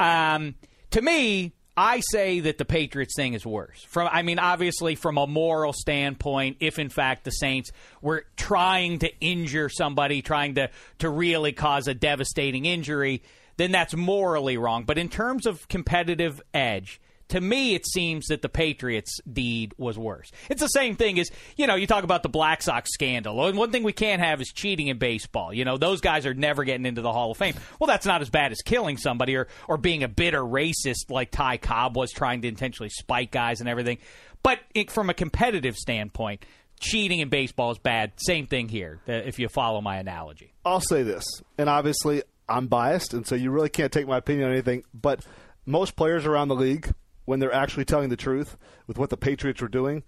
[0.00, 0.54] Um,
[0.90, 3.82] to me, I say that the Patriots thing is worse.
[3.88, 9.00] From I mean, obviously, from a moral standpoint, if in fact the Saints were trying
[9.00, 13.22] to injure somebody, trying to to really cause a devastating injury,
[13.56, 14.84] then that's morally wrong.
[14.84, 19.98] But in terms of competitive edge, to me, it seems that the Patriots' deed was
[19.98, 20.30] worse.
[20.48, 23.46] It's the same thing as, you know, you talk about the Black Sox scandal.
[23.46, 25.52] And one thing we can't have is cheating in baseball.
[25.52, 27.54] You know, those guys are never getting into the Hall of Fame.
[27.80, 31.30] Well, that's not as bad as killing somebody or, or being a bitter racist like
[31.30, 33.98] Ty Cobb was trying to intentionally spike guys and everything.
[34.42, 36.44] But it, from a competitive standpoint,
[36.78, 38.12] cheating in baseball is bad.
[38.16, 40.52] Same thing here, uh, if you follow my analogy.
[40.64, 41.24] I'll say this,
[41.56, 44.84] and obviously I'm biased, and so you really can't take my opinion on anything.
[44.92, 45.24] But
[45.64, 46.92] most players around the league,
[47.24, 48.56] when they're actually telling the truth
[48.86, 50.02] with what the Patriots were doing,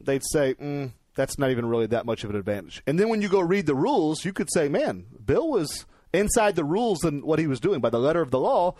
[0.00, 3.22] they'd say, mm, "That's not even really that much of an advantage." And then when
[3.22, 7.24] you go read the rules, you could say, "Man, Bill was inside the rules and
[7.24, 8.74] what he was doing by the letter of the law."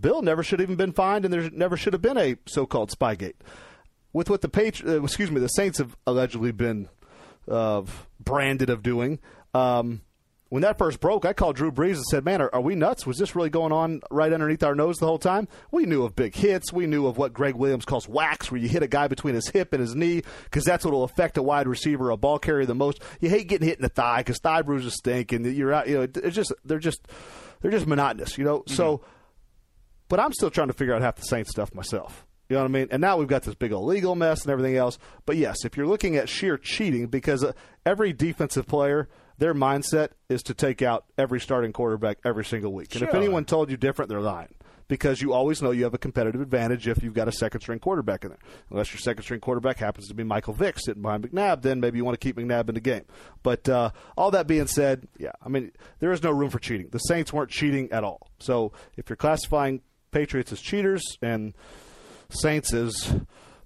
[0.00, 2.90] Bill never should have even been fined, and there never should have been a so-called
[2.90, 3.34] Spygate.
[4.12, 6.88] With what the Patri- uh, excuse me, the Saints have allegedly been
[7.48, 7.82] uh,
[8.20, 9.18] branded of doing.
[9.54, 10.02] Um,
[10.50, 13.06] when that first broke, I called Drew Brees and said, "Man, are, are we nuts?
[13.06, 16.16] Was this really going on right underneath our nose the whole time?" We knew of
[16.16, 16.72] big hits.
[16.72, 19.48] We knew of what Gregg Williams calls whacks, where you hit a guy between his
[19.48, 22.64] hip and his knee, because that's what will affect a wide receiver, a ball carrier,
[22.64, 23.02] the most.
[23.20, 25.88] You hate getting hit in the thigh because thigh bruises stink, and you're out.
[25.88, 27.06] You know, it's just they're just
[27.60, 28.38] they're just monotonous.
[28.38, 29.02] You know, so.
[30.08, 32.24] But I'm still trying to figure out half the Saints stuff myself.
[32.48, 32.88] You know what I mean?
[32.90, 34.98] And now we've got this big old legal mess and everything else.
[35.26, 37.52] But yes, if you're looking at sheer cheating, because uh,
[37.84, 42.94] every defensive player, their mindset is to take out every starting quarterback every single week.
[42.94, 44.54] And if anyone told you different, they're lying.
[44.88, 47.78] Because you always know you have a competitive advantage if you've got a second string
[47.78, 48.38] quarterback in there.
[48.70, 51.98] Unless your second string quarterback happens to be Michael Vick sitting behind McNabb, then maybe
[51.98, 53.04] you want to keep McNabb in the game.
[53.42, 56.88] But uh, all that being said, yeah, I mean, there is no room for cheating.
[56.90, 58.30] The Saints weren't cheating at all.
[58.38, 61.52] So if you're classifying Patriots as cheaters and
[62.30, 63.14] Saints as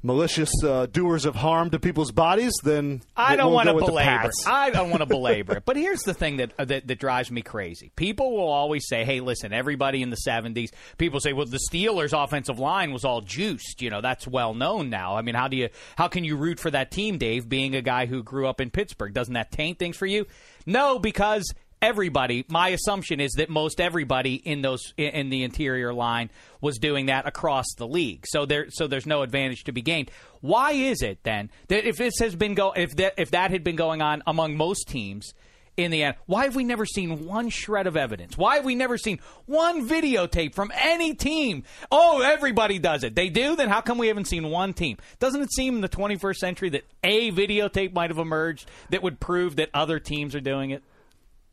[0.03, 4.29] malicious uh, doers of harm to people's bodies, then I don't want to belabor.
[4.29, 4.35] it.
[4.47, 5.65] I don't want to belabor it.
[5.65, 7.93] But here's the thing that, uh, that that drives me crazy.
[7.97, 12.13] People will always say, "Hey, listen, everybody in the '70s." People say, "Well, the Steelers'
[12.13, 15.17] offensive line was all juiced." You know, that's well known now.
[15.17, 17.49] I mean, how do you how can you root for that team, Dave?
[17.49, 20.27] Being a guy who grew up in Pittsburgh, doesn't that taint things for you?
[20.67, 21.45] No, because
[21.83, 22.45] everybody.
[22.49, 26.31] My assumption is that most everybody in those in- the interior line
[26.61, 28.25] was doing that across the league.
[28.27, 30.11] So there so there's no advantage to be gained.
[30.41, 33.65] Why is it then that if this has been go if that if that had
[33.65, 35.35] been going on among most teams
[35.75, 38.37] in the end, why have we never seen one shred of evidence?
[38.37, 41.65] Why have we never seen one videotape from any team?
[41.91, 43.15] Oh, everybody does it.
[43.15, 43.57] They do?
[43.57, 44.99] Then how come we haven't seen one team?
[45.19, 49.19] Doesn't it seem in the 21st century that a videotape might have emerged that would
[49.19, 50.83] prove that other teams are doing it?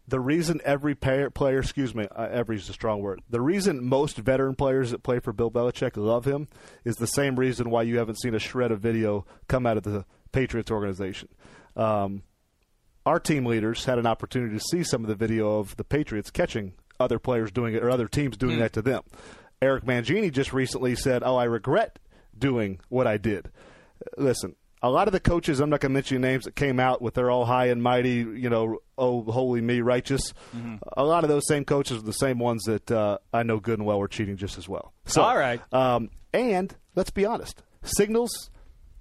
[0.09, 3.21] The reason every player, player excuse me, uh, every is a strong word.
[3.29, 6.47] The reason most veteran players that play for Bill Belichick love him
[6.83, 9.83] is the same reason why you haven't seen a shred of video come out of
[9.83, 11.29] the Patriots organization.
[11.75, 12.23] Um,
[13.05, 16.31] our team leaders had an opportunity to see some of the video of the Patriots
[16.31, 19.03] catching other players doing it or other teams doing that to them.
[19.61, 21.99] Eric Mangini just recently said, "Oh, I regret
[22.37, 23.51] doing what I did."
[24.17, 27.01] Listen, a lot of the coaches, I'm not going to mention names that came out
[27.01, 30.33] with their all high and mighty, you know, oh, holy me, righteous.
[30.95, 33.79] A lot of those same coaches are the same ones that uh, I know good
[33.79, 34.93] and well were cheating just as well.
[35.05, 35.61] So, All right.
[35.73, 38.49] Um, and let's be honest, signals.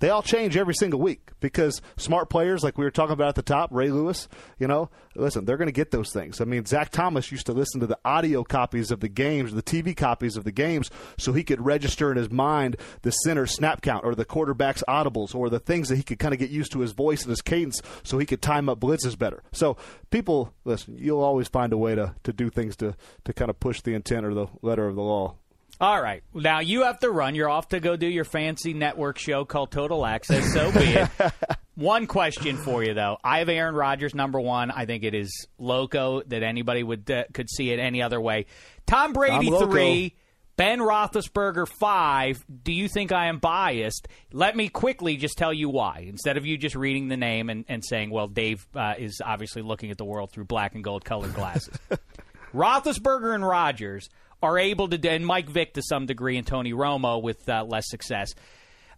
[0.00, 3.34] They all change every single week because smart players, like we were talking about at
[3.34, 4.28] the top, Ray Lewis,
[4.58, 6.40] you know, listen, they're going to get those things.
[6.40, 9.62] I mean, Zach Thomas used to listen to the audio copies of the games, the
[9.62, 13.82] TV copies of the games, so he could register in his mind the center snap
[13.82, 16.72] count or the quarterback's audibles or the things that he could kind of get used
[16.72, 19.42] to his voice and his cadence so he could time up blitzes better.
[19.52, 19.76] So
[20.10, 22.94] people, listen, you'll always find a way to, to do things to,
[23.24, 25.36] to kind of push the intent or the letter of the law.
[25.80, 26.22] All right.
[26.34, 27.34] Now you have to run.
[27.34, 30.52] You're off to go do your fancy network show called Total Access.
[30.52, 31.08] So be it.
[31.76, 33.18] one question for you though.
[33.22, 34.72] I have Aaron Rodgers number one.
[34.72, 38.46] I think it is loco that anybody would uh, could see it any other way.
[38.86, 40.14] Tom Brady three.
[40.56, 42.44] Ben Roethlisberger five.
[42.64, 44.08] Do you think I am biased?
[44.32, 46.04] Let me quickly just tell you why.
[46.08, 49.62] Instead of you just reading the name and, and saying, "Well, Dave uh, is obviously
[49.62, 51.78] looking at the world through black and gold colored glasses."
[52.52, 54.08] Roethlisberger and Rodgers
[54.42, 57.88] are able to, and Mike Vick to some degree, and Tony Romo with uh, less
[57.88, 58.34] success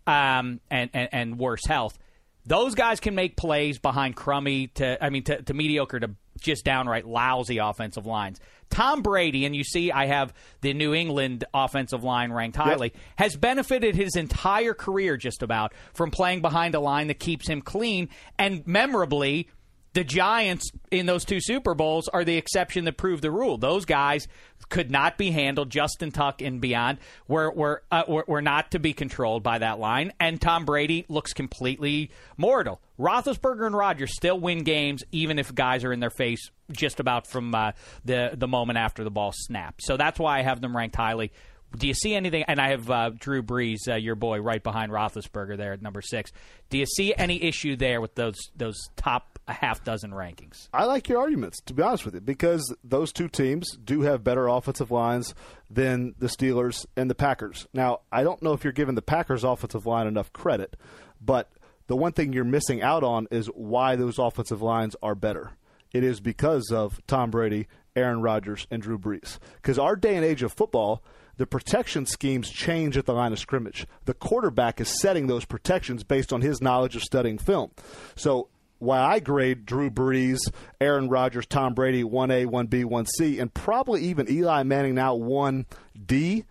[0.07, 1.99] um, and, and and worse health.
[2.47, 6.11] Those guys can make plays behind crummy to, I mean, to, to mediocre to
[6.41, 8.41] just downright lousy offensive lines.
[8.71, 13.37] Tom Brady, and you see, I have the New England offensive line ranked highly, has
[13.37, 18.09] benefited his entire career just about from playing behind a line that keeps him clean
[18.39, 19.49] and memorably
[19.93, 23.59] the Giants in those two Super Bowls are the exception that proved the rule.
[23.59, 24.29] Those guys
[24.69, 25.71] could not be handled.
[25.71, 29.79] Justin Tuck and beyond were were, uh, were were not to be controlled by that
[29.81, 30.13] line.
[30.21, 32.81] And Tom Brady looks completely mortal.
[32.99, 37.27] Roethlisberger and Rodgers still win games, even if guys are in their face just about
[37.27, 37.73] from uh,
[38.05, 39.83] the the moment after the ball snapped.
[39.83, 41.33] So that's why I have them ranked highly.
[41.77, 42.45] Do you see anything?
[42.49, 46.03] And I have uh, Drew Brees, uh, your boy, right behind Roethlisberger there at number
[46.03, 46.33] six.
[46.69, 50.69] Do you see any issue there with those those top a half dozen rankings?
[50.73, 54.25] I like your arguments, to be honest with you, because those two teams do have
[54.25, 55.35] better offensive lines
[55.69, 57.67] than the Steelers and the Packers.
[57.73, 60.77] Now, I don't know if you're giving the Packers' offensive line enough credit,
[61.21, 61.51] but
[61.87, 65.53] the one thing you're missing out on is why those offensive lines are better.
[65.93, 67.67] It is because of Tom Brady,
[67.97, 69.39] Aaron Rodgers, and Drew Brees.
[69.57, 71.03] Because our day and age of football,
[71.37, 73.87] the protection schemes change at the line of scrimmage.
[74.05, 77.71] The quarterback is setting those protections based on his knowledge of studying film.
[78.15, 78.49] So
[78.81, 80.39] while I grade Drew Brees,
[80.81, 86.45] Aaron Rodgers, Tom Brady 1A, 1B, 1C, and probably even Eli Manning now 1D,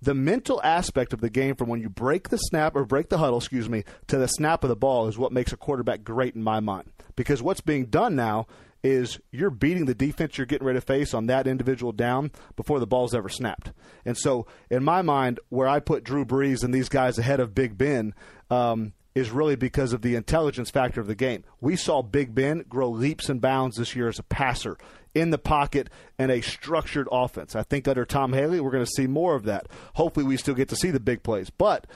[0.00, 3.18] the mental aspect of the game from when you break the snap or break the
[3.18, 6.34] huddle, excuse me, to the snap of the ball is what makes a quarterback great
[6.34, 6.92] in my mind.
[7.16, 8.46] Because what's being done now
[8.82, 12.78] is you're beating the defense you're getting ready to face on that individual down before
[12.78, 13.72] the ball's ever snapped.
[14.04, 17.54] And so, in my mind, where I put Drew Brees and these guys ahead of
[17.54, 18.14] Big Ben
[18.50, 21.44] um, is really because of the intelligence factor of the game.
[21.60, 24.76] We saw Big Ben grow leaps and bounds this year as a passer
[25.14, 25.88] in the pocket
[26.18, 27.54] and a structured offense.
[27.54, 29.68] I think under Todd Haley, we're going to see more of that.
[29.94, 31.50] Hopefully, we still get to see the big plays.
[31.50, 31.86] But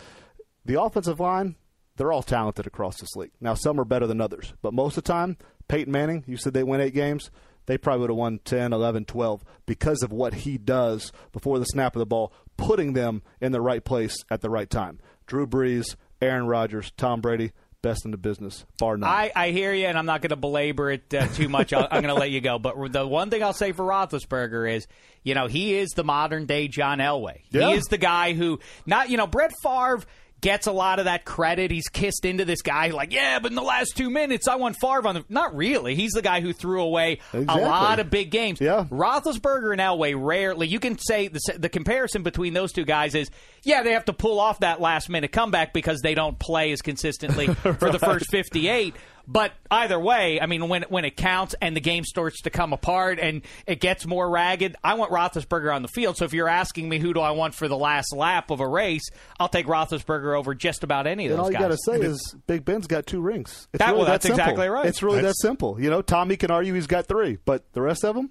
[0.65, 1.57] the offensive line,
[1.97, 3.33] they're all talented across this league.
[3.41, 6.55] Now, some are better than others, but most of the time, Peyton Manning, you said
[6.55, 7.31] they win eight games.
[7.67, 11.67] They probably would have won 10, 11, 12 because of what he does before the
[11.67, 15.01] snap of the ball, putting them in the right place at the right time.
[15.27, 19.09] Drew Brees, Aaron Rodgers, Tom Brady, best in the business, bar none.
[19.09, 21.73] I, I hear you, and I'm not going to belabor it uh, too much.
[21.73, 22.59] I'll, I'm going to let you go.
[22.59, 24.87] But the one thing I'll say for Roethlisberger is,
[25.23, 27.43] you know, he is the modern day John Elway.
[27.51, 27.69] Yeah.
[27.69, 30.03] He is the guy who, not, you know, Brett Favre
[30.41, 31.71] gets a lot of that credit.
[31.71, 34.77] He's kissed into this guy like, yeah, but in the last two minutes, I want
[34.81, 35.25] Favre on the.
[35.29, 35.95] Not really.
[35.95, 37.63] He's the guy who threw away Exactly.
[37.63, 38.61] a lot of big games.
[38.61, 38.85] Yeah.
[38.91, 40.67] Roethlisberger and Elway rarely.
[40.69, 43.31] You can say the, the comparison between those two guys is,
[43.65, 46.83] yeah, they have to pull off that last minute comeback because they don't play as
[46.83, 48.95] consistently for the first 58.
[49.31, 52.73] But either way, I mean, when when it counts and the game starts to come
[52.73, 56.17] apart and it gets more ragged, I want Roethlisberger on the field.
[56.17, 58.67] So if you're asking me who do I want for the last lap of a
[58.67, 59.07] race,
[59.39, 62.01] I'll take Roethlisberger over just about any of And those all you got to say
[62.01, 63.69] is Big Ben's got two rings.
[63.75, 64.41] It's That- really well, that that's simple.
[64.41, 64.87] exactly right.
[64.87, 65.79] It's really That's- that simple.
[65.79, 68.31] You know, Tommy can argue he's got three, but the rest of them,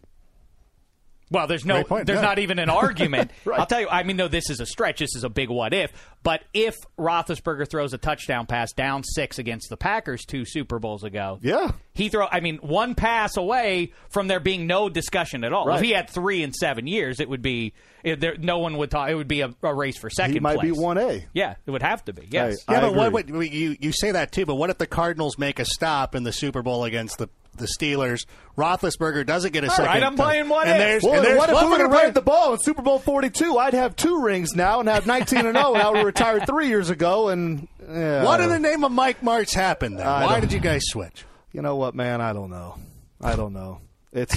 [1.30, 2.26] Well, there's no, point, there's yeah.
[2.26, 3.32] not even an argument.
[3.44, 3.60] Right.
[3.60, 3.90] I'll tell you.
[3.90, 5.00] I mean, no, this is a stretch.
[5.00, 5.92] This is a big what if.
[6.24, 11.04] But if Roethlisberger throws a touchdown pass down six against the Packers two Super Bowls
[11.04, 12.28] ago, yeah, he throw.
[12.32, 15.66] I mean, one pass away from there being no discussion at all.
[15.66, 15.78] Right.
[15.78, 17.74] If he had three in seven years, it would be
[18.04, 19.10] it, there, no one would talk.
[19.10, 20.34] It would be a, a race for second.
[20.34, 20.74] he might place.
[20.74, 21.26] be one A.
[21.34, 22.28] Yeah, it would have to be.
[22.30, 22.58] Yes.
[22.68, 23.38] Hey, Yeah, I but what, agree.
[23.38, 24.46] what you you say that too?
[24.46, 27.68] But what if the Cardinals make a stop in the Super Bowl against the the
[27.68, 28.26] Steelers?
[28.58, 29.86] Roethlisberger doesn't get a All second.
[29.86, 30.26] right, I'm touch.
[30.26, 30.68] playing one.
[30.68, 30.80] and if.
[30.80, 32.54] there's, Well, and there's what if one we we're would have gonna ran the ball
[32.54, 33.58] in Super Bowl 42?
[33.58, 36.46] I'd have two rings now and have 19 and 0, and I would have retired
[36.48, 37.30] three years ago.
[37.30, 40.08] And yeah, What in the name of Mike Martz happened there?
[40.08, 41.26] I Why did you guys switch?
[41.54, 42.22] You know what, man?
[42.22, 42.76] I don't know.
[43.22, 43.82] I don't know.
[44.14, 44.36] It's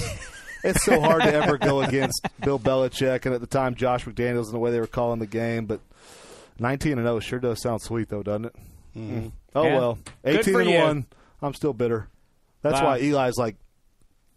[0.63, 4.45] it's so hard to ever go against Bill Belichick and at the time Josh McDaniels
[4.45, 5.65] and the way they were calling the game.
[5.65, 5.79] But
[6.59, 8.55] 19 and 0 sure does sound sweet, though, doesn't it?
[8.95, 9.31] Mm.
[9.55, 9.77] Oh Yeah.
[9.77, 10.77] well, 18 for and you.
[10.79, 11.05] one.
[11.41, 12.07] I'm still bitter.
[12.61, 12.87] That's Wow.
[12.87, 13.55] why Eli's like,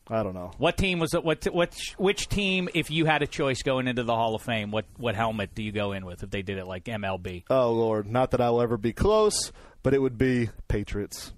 [0.08, 0.50] I don't know.
[0.58, 1.24] What team was it?
[1.24, 2.68] What what which team?
[2.74, 5.62] If you had a choice going into the Hall of Fame, what what helmet do
[5.62, 7.44] you go in with if they did it like MLB?
[7.48, 9.50] Oh Lord, not that I'll ever be close,
[9.82, 11.32] but it would be Patriots.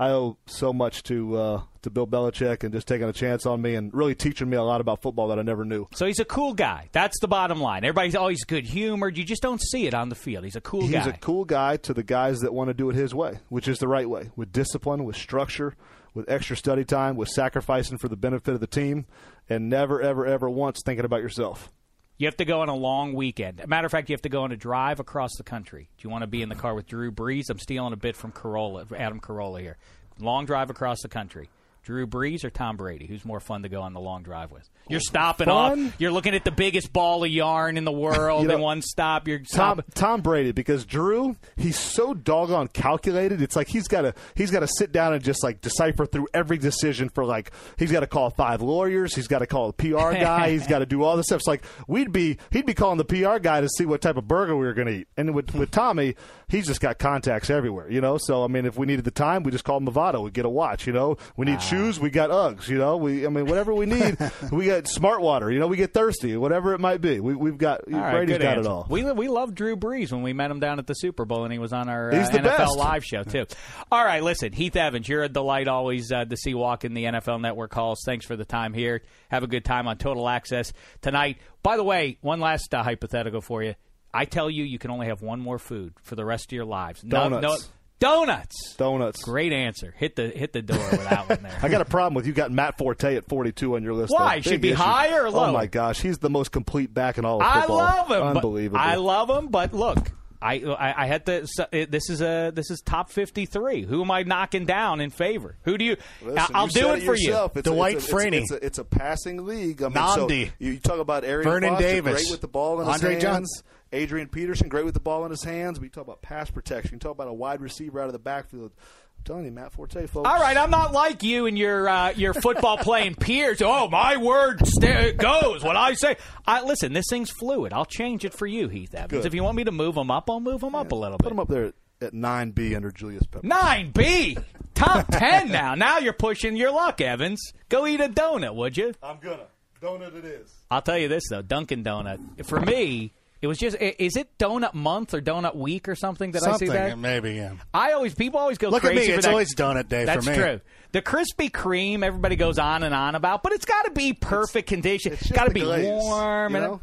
[0.00, 3.62] I owe so much to uh, to Bill Belichick and just taking a chance on
[3.62, 5.86] me and really teaching me a lot about football that I never knew.
[5.94, 6.88] So he's a cool guy.
[6.92, 7.84] That's the bottom line.
[7.84, 9.16] Everybody's always good humored.
[9.16, 10.42] You just don't see it on the field.
[10.44, 11.06] He's a cool He's guy.
[11.10, 13.78] a cool guy to the guys that want to do it his way, which is
[13.78, 15.74] the right way, with discipline, with structure,
[16.14, 19.06] with extra study time, with sacrificing for the benefit of the team,
[19.48, 21.70] and never, ever, ever once thinking about yourself.
[22.18, 23.62] You have to go on a long weekend.
[23.68, 25.88] Matter of fact, you have to go on a drive across the country.
[25.96, 27.48] Do you want to be in the car with Drew Brees?
[27.48, 29.76] I'm stealing a bit from Carolla, Adam Carolla here.
[30.18, 31.48] Long drive across the country.
[31.88, 33.06] Drew Brees or Tom Brady?
[33.06, 34.68] Who's more fun to go on the long drive with?
[34.88, 35.86] You're stopping Fun?
[35.86, 35.94] off.
[35.98, 38.82] You're looking at the biggest ball of yarn in the world You know, in one
[38.82, 39.26] stop.
[39.26, 39.80] You're Tom.
[39.94, 43.40] Tom Brady because Drew he's so doggone calculated.
[43.40, 46.28] It's like he's got to he's got to sit down and just like decipher through
[46.34, 49.14] every decision for like he's got to call five lawyers.
[49.14, 50.50] He's got to call a PR guy.
[50.50, 51.38] he's got to do all this stuff.
[51.38, 54.28] It's like we'd be he'd be calling the PR guy to see what type of
[54.28, 55.08] burger we were going to eat.
[55.16, 56.16] And with with Tommy,
[56.48, 57.90] he's just got contacts everywhere.
[57.90, 58.18] You know.
[58.18, 60.22] So I mean, if we needed the time, we just call Movado.
[60.22, 60.86] We get a watch.
[60.86, 61.16] You know.
[61.36, 62.00] We need shoes.
[62.00, 62.68] We got Uggs.
[62.68, 62.96] You know.
[62.96, 64.16] We I mean whatever we need.
[64.52, 65.50] we got smart water.
[65.50, 65.66] You know.
[65.66, 66.36] We get thirsty.
[66.36, 67.20] Whatever it might be.
[67.20, 68.60] We we've got All right, Brady's got answer.
[68.60, 68.86] it all.
[68.88, 71.52] We we loved Drew Brees when we met him down at the Super Bowl, and
[71.52, 72.76] he was on our uh, NFL best.
[72.76, 73.46] Live show too.
[73.92, 77.40] All right, listen, Heath Evans, you're a delight always uh, to see walking the NFL
[77.40, 78.00] Network halls.
[78.04, 79.02] Thanks for the time here.
[79.30, 81.38] Have a good time on Total Access tonight.
[81.62, 83.74] By the way, one last uh, hypothetical for you.
[84.12, 86.64] I tell you, you can only have one more food for the rest of your
[86.64, 87.04] lives.
[87.04, 87.42] No- Donuts.
[87.42, 87.56] no-
[88.00, 88.74] donuts.
[88.76, 89.22] Donuts.
[89.24, 89.92] Great answer.
[89.96, 91.58] Hit the hit the door with that one there.
[91.62, 94.12] I got a problem with you got Matt Forte at 42 on your list.
[94.12, 94.36] Why?
[94.36, 94.50] though.
[94.50, 94.76] Should be issue.
[94.82, 95.48] higher or lower?
[95.48, 97.76] Oh my gosh, he's the most complete back in all of I football.
[97.78, 98.22] love him.
[98.22, 98.78] Unbelievable.
[98.80, 99.98] I love him, but look,
[100.40, 101.46] I I, I had to.
[101.48, 103.82] so- it- This is a this is top fifty three.
[103.82, 105.56] Who am I knocking down in favor?
[105.62, 105.96] Who do you?
[106.22, 107.52] Listen, I'll you do said it for yourself.
[107.56, 107.58] you.
[107.58, 108.40] It's a- Dwight it's a, Freeney.
[108.42, 109.82] It's, a, it's a passing league.
[109.82, 112.22] I mean, so you, you talk about Arian Vernon Foster, Davis.
[112.22, 113.22] great with the ball in his Andre hands.
[113.24, 113.64] Johnson.
[113.92, 115.80] Adrian Peterson, great with the ball in his hands.
[115.80, 116.94] We talk about pass protection.
[116.94, 118.72] You talk about a wide receiver out of the backfield.
[119.18, 120.28] I'm telling you, Matt Forte, folks.
[120.28, 123.60] All right, I'm not like you and your uh, your football playing peers.
[123.62, 125.64] Oh, my word st- goes.
[125.64, 126.16] What I say.
[126.46, 126.92] I listen.
[126.92, 127.72] This thing's fluid.
[127.72, 129.10] I'll change it for you, Heath Evans.
[129.22, 129.26] Good.
[129.26, 131.24] If you want me to move them up, I'll move them up a little bit.
[131.24, 133.44] Put them up there at 9B under Julius Pepper.
[133.44, 134.38] Nine B,
[134.74, 135.74] top ten now.
[135.74, 137.52] Now you're pushing your luck, Evans.
[137.68, 138.92] Go eat a donut, would you?
[139.02, 139.46] I'm gonna.
[139.82, 140.52] Donut it is.
[140.70, 142.46] I'll tell you this though, Dunkin' Donut.
[142.46, 146.32] For me, it was just is it Donut Month or Donut Week or something?
[146.32, 146.98] that Something, I see that?
[146.98, 147.52] maybe, yeah.
[147.72, 149.02] I always people always go Look at me.
[149.02, 149.30] It's that.
[149.30, 150.36] always donut day That's for me.
[150.36, 150.60] true.
[150.92, 154.68] The Krispy Kreme, everybody goes on and on about, but it's got to be perfect
[154.68, 155.12] condition.
[155.12, 156.54] It's It's just got to be glaze, warm.
[156.54, 156.80] you and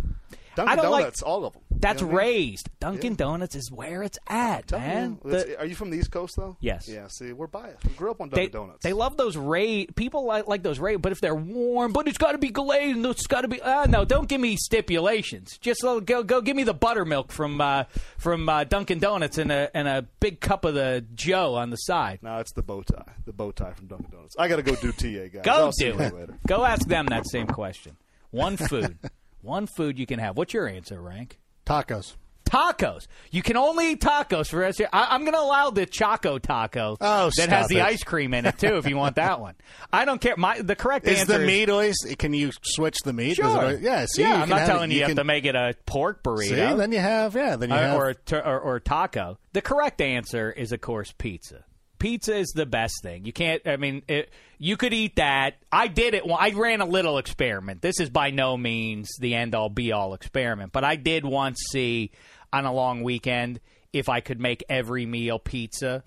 [0.57, 0.63] know?
[0.63, 1.61] I Dunkin' don't like- Donuts, all of them.
[1.77, 2.35] That's You know what I mean?
[2.37, 2.69] raised.
[2.79, 5.19] Dunkin' Donuts is where it's at, Tell man.
[5.25, 6.55] it's- The- are you from the East Coast though?
[6.61, 6.87] Yes.
[6.87, 7.07] Yeah.
[7.07, 7.83] See, we're biased.
[7.85, 8.83] We grew up on they, Dunkin' Donuts.
[8.83, 9.95] they love those raised.
[9.95, 12.95] People like, like those raised, but if they're warm, but it's got to be glazed.
[12.97, 13.61] and It's got to be.
[13.61, 15.57] Uh, no, don't give me stipulations.
[15.59, 17.83] Just uh, go go give me the buttermilk from uh,
[18.17, 21.77] from uh, Dunkin' Donuts and a and a big cup of the Joe on the
[21.77, 22.19] side.
[22.21, 23.03] No, it's the bow tie.
[23.25, 24.35] The bow tie from Dunkin' Donuts.
[24.39, 25.43] I got to go do TA, guys.
[25.43, 26.13] Go I'll do you it.
[26.15, 26.37] later.
[26.47, 27.97] Go ask them that same question.
[28.31, 28.97] One food,
[29.45, 30.35] one food you can have.
[30.37, 31.39] What's your answer, Rank?
[31.65, 32.15] Tacos.
[32.49, 33.07] Tacos.
[33.31, 35.71] You can only eat tacos for the rest of your, I, I'm going to allow
[35.71, 37.83] the Choco Taco Oh, that has the it.
[37.83, 38.77] ice cream in it too.
[38.77, 39.55] If you want that one,
[39.91, 40.35] I don't care.
[40.37, 41.95] My the correct answer Is answer the meat always?
[42.19, 43.37] Can you switch the meat?
[43.37, 43.45] Sure.
[43.47, 44.05] always- yeah.
[44.07, 44.41] See, yeah.
[44.43, 44.93] I'm not telling it.
[44.93, 46.49] you you have to make it a pork burrito.
[46.49, 47.55] See, then you have yeah.
[47.55, 48.15] Then you Uh, have or,
[48.45, 49.39] or or taco.
[49.53, 51.63] The correct answer is, of course, pizza.
[52.05, 53.25] Pizza is the best thing.
[53.25, 53.63] You can't.
[53.65, 54.29] I mean, it,
[54.59, 55.55] you could eat that.
[55.71, 56.21] I did it.
[56.29, 57.81] I ran a little experiment.
[57.81, 61.57] This is by no means the end all be all experiment, but I did once
[61.71, 62.11] see
[62.53, 63.59] on a long weekend
[63.91, 66.03] if I could make every meal pizza.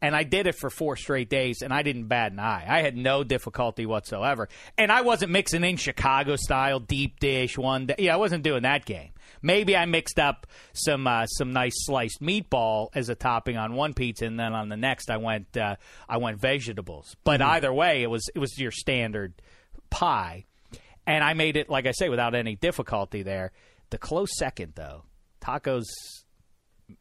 [0.00, 2.64] And I did it for four straight days, and I didn't bat an eye.
[2.66, 4.48] I had no difficulty whatsoever.
[4.78, 7.96] And I wasn't mixing in Chicago style deep dish one day.
[7.98, 9.10] Yeah, I wasn't doing that game.
[9.42, 13.94] Maybe I mixed up some uh, some nice sliced meatball as a topping on one
[13.94, 15.76] pizza, and then on the next I went uh,
[16.08, 17.16] I went vegetables.
[17.24, 19.34] But either way, it was it was your standard
[19.88, 20.44] pie,
[21.06, 23.52] and I made it like I say without any difficulty there.
[23.90, 25.04] The close second though,
[25.40, 25.84] tacos.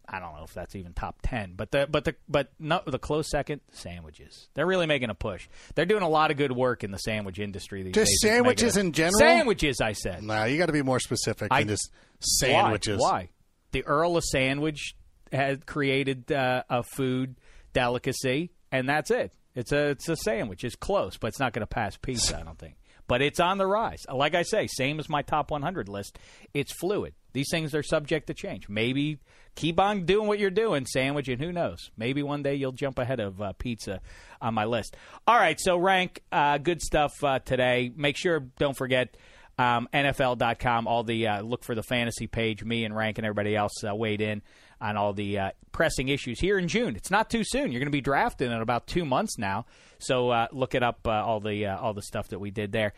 [0.08, 3.00] I don't know if that's even top ten, but the but the but no, the
[3.00, 4.48] close second sandwiches.
[4.54, 5.48] They're really making a push.
[5.76, 8.32] They're doing a lot of good work in the sandwich industry these Just days.
[8.32, 9.20] Sandwiches in general?
[9.20, 10.24] Sandwiches, I said.
[10.24, 13.00] Nah, you got to be more specific I- than just sandwiches.
[13.00, 13.10] Why?
[13.12, 13.30] Why?
[13.72, 14.96] The Earl of Sandwich
[15.32, 17.36] had created uh, a food
[17.74, 19.32] delicacy, and that's it.
[19.56, 20.64] It's a it's a sandwich.
[20.64, 22.40] It's close, but it's not going to pass pizza.
[22.40, 22.76] I don't think.
[23.08, 24.06] But it's on the rise.
[24.14, 26.20] Like I say, same as my top 100 list.
[26.54, 27.14] It's fluid.
[27.40, 28.68] These things are subject to change.
[28.68, 29.18] Maybe
[29.56, 31.90] keep on doing what you're doing, sandwich, and who knows?
[31.96, 34.02] Maybe one day you'll jump ahead of uh, pizza
[34.42, 34.98] on my list.
[35.26, 37.94] All right, so rank uh, good stuff uh, today.
[37.96, 39.16] Make sure, don't forget
[39.58, 40.86] um, NFL.com.
[40.86, 42.62] All the uh, look for the fantasy page.
[42.62, 44.42] Me and Rank and everybody else uh, weighed in
[44.82, 46.98] on all the uh, pressing issues here in June.
[46.98, 47.72] It's not too soon.
[47.72, 49.66] You're going to be drafting in about two months now.
[50.00, 51.08] So uh, look it up.
[51.08, 52.92] Uh, all the uh, all the stuff that we did there.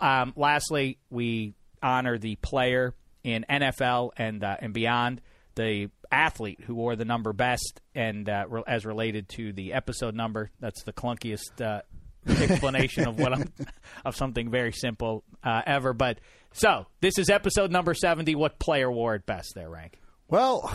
[0.00, 2.94] Um, lastly, we honor the player
[3.24, 5.20] in NFL and uh, and beyond.
[5.54, 10.14] The athlete who wore the number best, and uh, re- as related to the episode
[10.14, 11.82] number, that's the clunkiest uh,
[12.26, 13.52] explanation of what I'm,
[14.06, 15.92] of something very simple uh, ever.
[15.92, 16.20] But
[16.52, 18.34] so this is episode number seventy.
[18.34, 19.52] What player wore it best?
[19.54, 19.98] There, rank.
[20.28, 20.74] Well,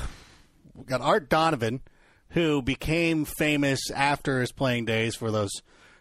[0.75, 1.81] we got Art Donovan,
[2.29, 5.49] who became famous after his playing days for those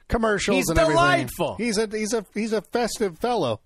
[0.08, 0.96] commercials He's and everything.
[1.02, 1.54] delightful.
[1.56, 3.60] He's a he's a he's a festive fellow.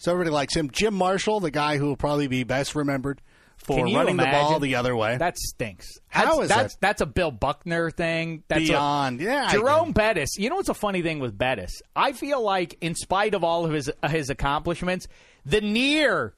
[0.00, 0.70] So everybody likes him.
[0.70, 3.20] Jim Marshall, the guy who will probably be best remembered
[3.58, 5.18] for running the ball the other way.
[5.18, 5.86] That stinks.
[6.08, 6.80] How that's, is that's, that?
[6.80, 8.42] That's a Bill Buckner thing.
[8.48, 10.38] That's a- Beyond, yeah, I Jerome Bettis.
[10.38, 11.82] You know what's a funny thing with Bettis?
[11.94, 15.06] I feel like, in spite of all of his uh, his accomplishments,
[15.44, 16.32] the near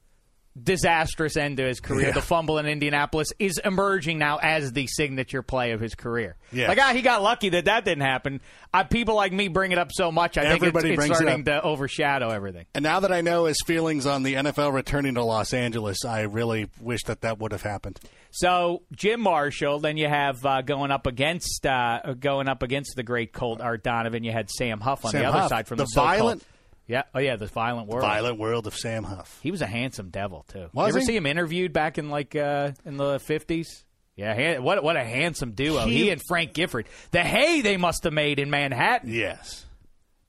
[0.61, 2.13] disastrous end to his career, Yeah.
[2.13, 6.35] the fumble in Indianapolis, is emerging now as the signature play of his career.
[6.51, 6.69] Yes.
[6.69, 8.41] Like, ah, he got lucky that that didn't happen.
[8.73, 11.11] Uh, people like me bring it up so much, I Everybody think it's, it's brings
[11.11, 12.65] it starting to overshadow everything.
[12.73, 16.21] and now that I know his feelings on the NFL returning to Los Angeles, I
[16.21, 17.99] really wish that that would have happened.
[18.31, 23.03] So Jim Marshall, then you have uh, going up against uh, going up against the
[23.03, 24.23] great Colt Art Donovan.
[24.23, 26.43] You had Sam Huff on Sam the other Huff, side from the the, violent-
[26.87, 28.01] Yeah, oh yeah, the violent world.
[28.03, 29.39] Violent world of Sam Huff.
[29.41, 30.69] He was a handsome devil too.
[30.73, 31.05] Was you ever he?
[31.05, 33.85] see him interviewed back in like uh, in the fifties?
[34.15, 35.85] Yeah, ha- what what a handsome duo.
[35.85, 36.87] He, He- and Frank Gifford.
[37.11, 39.11] The hay they must have made in Manhattan.
[39.11, 39.65] Yes.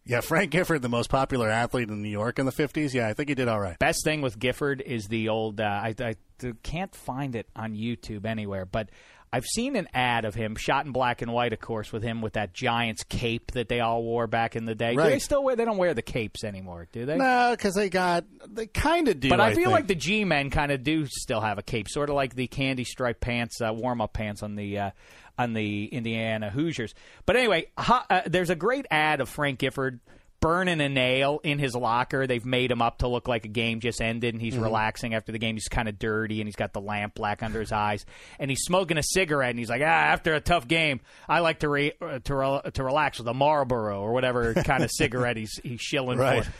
[0.06, 2.92] Yeah, Frank Gifford, the most popular athlete in New York in the 50s.
[2.92, 3.78] Yeah, I think he did all right.
[3.78, 5.62] Best thing with Gifford is the old.
[5.62, 6.14] Uh, I, I
[6.62, 8.90] can't find it on YouTube anywhere, but
[9.34, 12.22] I've seen an ad of him shot in black and white, of course, with him
[12.22, 14.94] with that Giants cape that they all wore back in the day.
[14.94, 15.56] Do they still wear?
[15.56, 17.16] They don't wear the capes anymore, do they?
[17.16, 19.30] No, because they got, they kind of do.
[19.30, 19.72] But I, feel think.
[19.72, 22.46] like the G men kind of do still have a cape, sort of like the
[22.46, 24.90] candy stripe pants, uh, warm up pants on the uh,
[25.36, 26.94] on the Indiana Hoosiers.
[27.26, 29.98] But anyway, ha- uh, there's a great ad of Frank Gifford
[30.44, 32.26] burning a nail in his locker.
[32.26, 34.62] They've made him up to look like a game just ended, and he's Mm-hmm.
[34.62, 35.56] relaxing after the game.
[35.56, 38.04] He's kind of dirty, and he's got the lamp black under his eyes,
[38.38, 41.60] and he's smoking a cigarette, and he's like, ah, after a tough game, I like
[41.60, 45.36] to re- uh, to re- to relax with a Marlboro or whatever kind of cigarette
[45.36, 46.44] he's he's shilling Right.
[46.44, 46.52] for.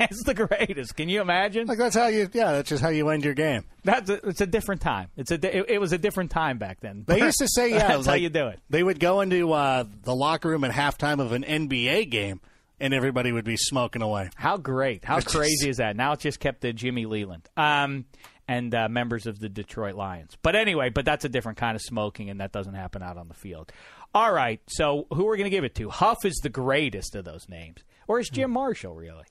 [0.00, 0.94] It's the greatest.
[0.96, 1.66] Can you imagine?
[1.66, 3.64] Like that's how you, yeah, that's just how you end your game.
[3.82, 5.08] That's a, it's a different time.
[5.16, 7.02] It's a it, it was a different time back then.
[7.06, 8.60] They used to say, yeah, that's how you do it.
[8.70, 12.40] They would go into uh, the locker room at halftime of an NBA game,
[12.80, 14.30] and everybody would be smoking away.
[14.34, 15.04] How great!
[15.04, 15.96] How crazy is that?
[15.96, 18.06] Now it's just kept to Jimmy Leyland um,
[18.46, 20.36] and uh, members of the Detroit Lions.
[20.42, 23.28] But anyway, but that's a different kind of smoking, and that doesn't happen out on
[23.28, 23.72] the field.
[24.14, 25.90] All right, so who are we going to give it to?
[25.90, 29.24] Huff is the greatest of those names, or is Jim Marshall really?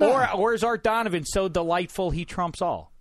[0.00, 2.93] Or or is Art Donovan so delightful he trumps all?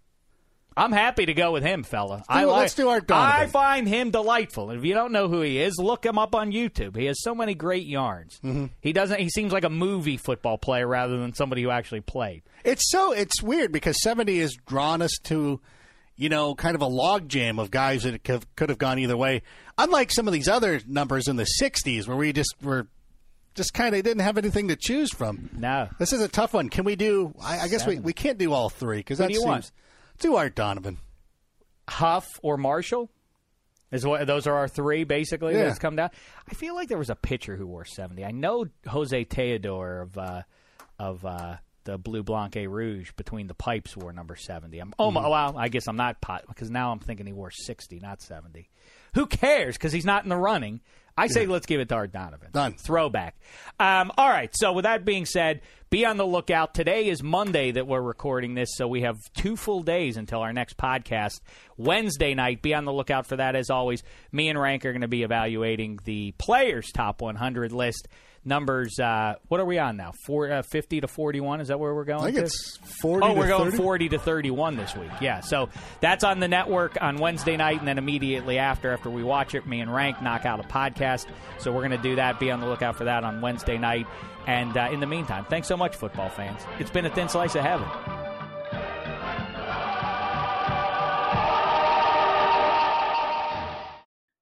[0.76, 2.24] I'm happy to go with him, fella.
[2.28, 3.42] I do- like, let's do Art Donovan.
[3.42, 4.70] I find him delightful.
[4.70, 6.96] And if you don't know who he is, look him up on YouTube.
[6.96, 8.40] He has so many great yarns.
[8.44, 8.66] Mm-hmm.
[8.82, 9.20] He doesn't.
[9.20, 12.44] He seems like a movie football player rather than somebody who actually played.
[12.64, 15.60] It's so it's weird because seventy has drawn us to,
[16.16, 19.42] you know, kind of a logjam of guys that could, could have gone either way.
[19.78, 22.88] Unlike some of these other numbers in the '60s, where we just were
[23.56, 25.50] just kind of didn't have anything to choose from.
[25.56, 25.88] No.
[26.00, 26.70] This is a tough one.
[26.70, 27.34] Can we do?
[27.42, 29.46] I, I guess we, we can't do all three because that seems.
[29.46, 29.72] want?
[30.24, 31.00] Do Art Donovan.
[31.90, 33.10] Huff or Marshall?
[33.92, 35.66] Is what those are our three basically Yeah.
[35.66, 36.12] that's come down.
[36.50, 38.24] I feel like there was a pitcher who wore seventy.
[38.24, 40.42] I know Jose Theodore of uh,
[40.98, 44.80] of uh, the Blue Blanc et Rouge between the pipes wore number seventy.
[44.80, 45.30] I'm oh Mm-hmm.
[45.30, 48.70] well, I guess I'm not pot because now I'm thinking he wore sixty, not seventy.
[49.16, 49.76] Who cares?
[49.78, 50.82] Because he's not in the running.
[51.16, 52.50] I say let's give it to Art Donovan.
[52.52, 52.74] Done.
[52.74, 53.36] Throwback.
[53.80, 54.50] Um, all right.
[54.56, 55.62] So with that being said,
[55.92, 56.74] be on the lookout.
[56.74, 60.52] Today is Monday that we're recording this, so we have two full days until our
[60.52, 61.40] next podcast.
[61.78, 63.56] Wednesday night, be on the lookout for that.
[63.56, 68.08] As always, me and Rank are going to be evaluating the players' top 100 list.
[68.46, 69.00] Numbers.
[69.00, 70.12] Uh, what are we on now?
[70.26, 71.62] Four, uh, 50 to 41.
[71.62, 72.22] Is that where we're going?
[72.22, 72.44] I think to?
[72.44, 73.78] it's 40 Oh, to we're going 30.
[73.84, 75.10] 40 to 31 this week.
[75.22, 75.40] Yeah.
[75.40, 75.70] So
[76.02, 79.66] that's on the network on Wednesday night, and then immediately after, after we watch it,
[79.66, 81.28] me and Rank knock out a podcast.
[81.60, 82.40] So we're going to do that.
[82.40, 84.08] Be on the lookout for that on Wednesday night.
[84.46, 86.62] And uh, in the meantime, thanks so much, football fans.
[86.80, 87.88] It's been a thin slice of heaven.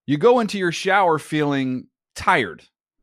[0.06, 1.86] You go into your shower feeling
[2.16, 2.64] tired,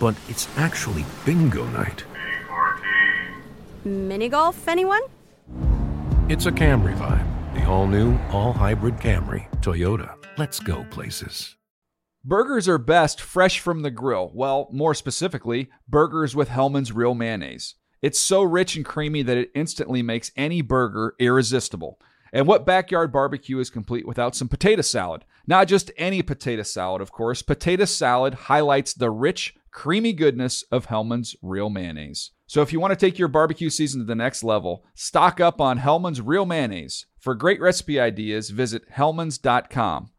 [0.00, 2.02] But it's actually bingo night.
[3.84, 5.02] Mini golf, anyone?
[6.28, 7.54] It's a Camry vibe.
[7.54, 9.48] The all new, all hybrid Camry.
[9.60, 10.16] Toyota.
[10.36, 11.56] Let's go places.
[12.24, 14.30] Burgers are best fresh from the grill.
[14.34, 17.74] Well, more specifically, burgers with Hellmann's Real Mayonnaise.
[18.02, 21.98] It's so rich and creamy that it instantly makes any burger irresistible.
[22.32, 25.24] And what backyard barbecue is complete without some potato salad?
[25.46, 27.42] Not just any potato salad, of course.
[27.42, 32.32] Potato salad highlights the rich, creamy goodness of Hellmann's Real Mayonnaise.
[32.46, 35.60] So if you want to take your barbecue season to the next level, stock up
[35.60, 37.06] on Hellmann's Real Mayonnaise.
[37.18, 40.08] For great recipe ideas, visit hellmanns.com.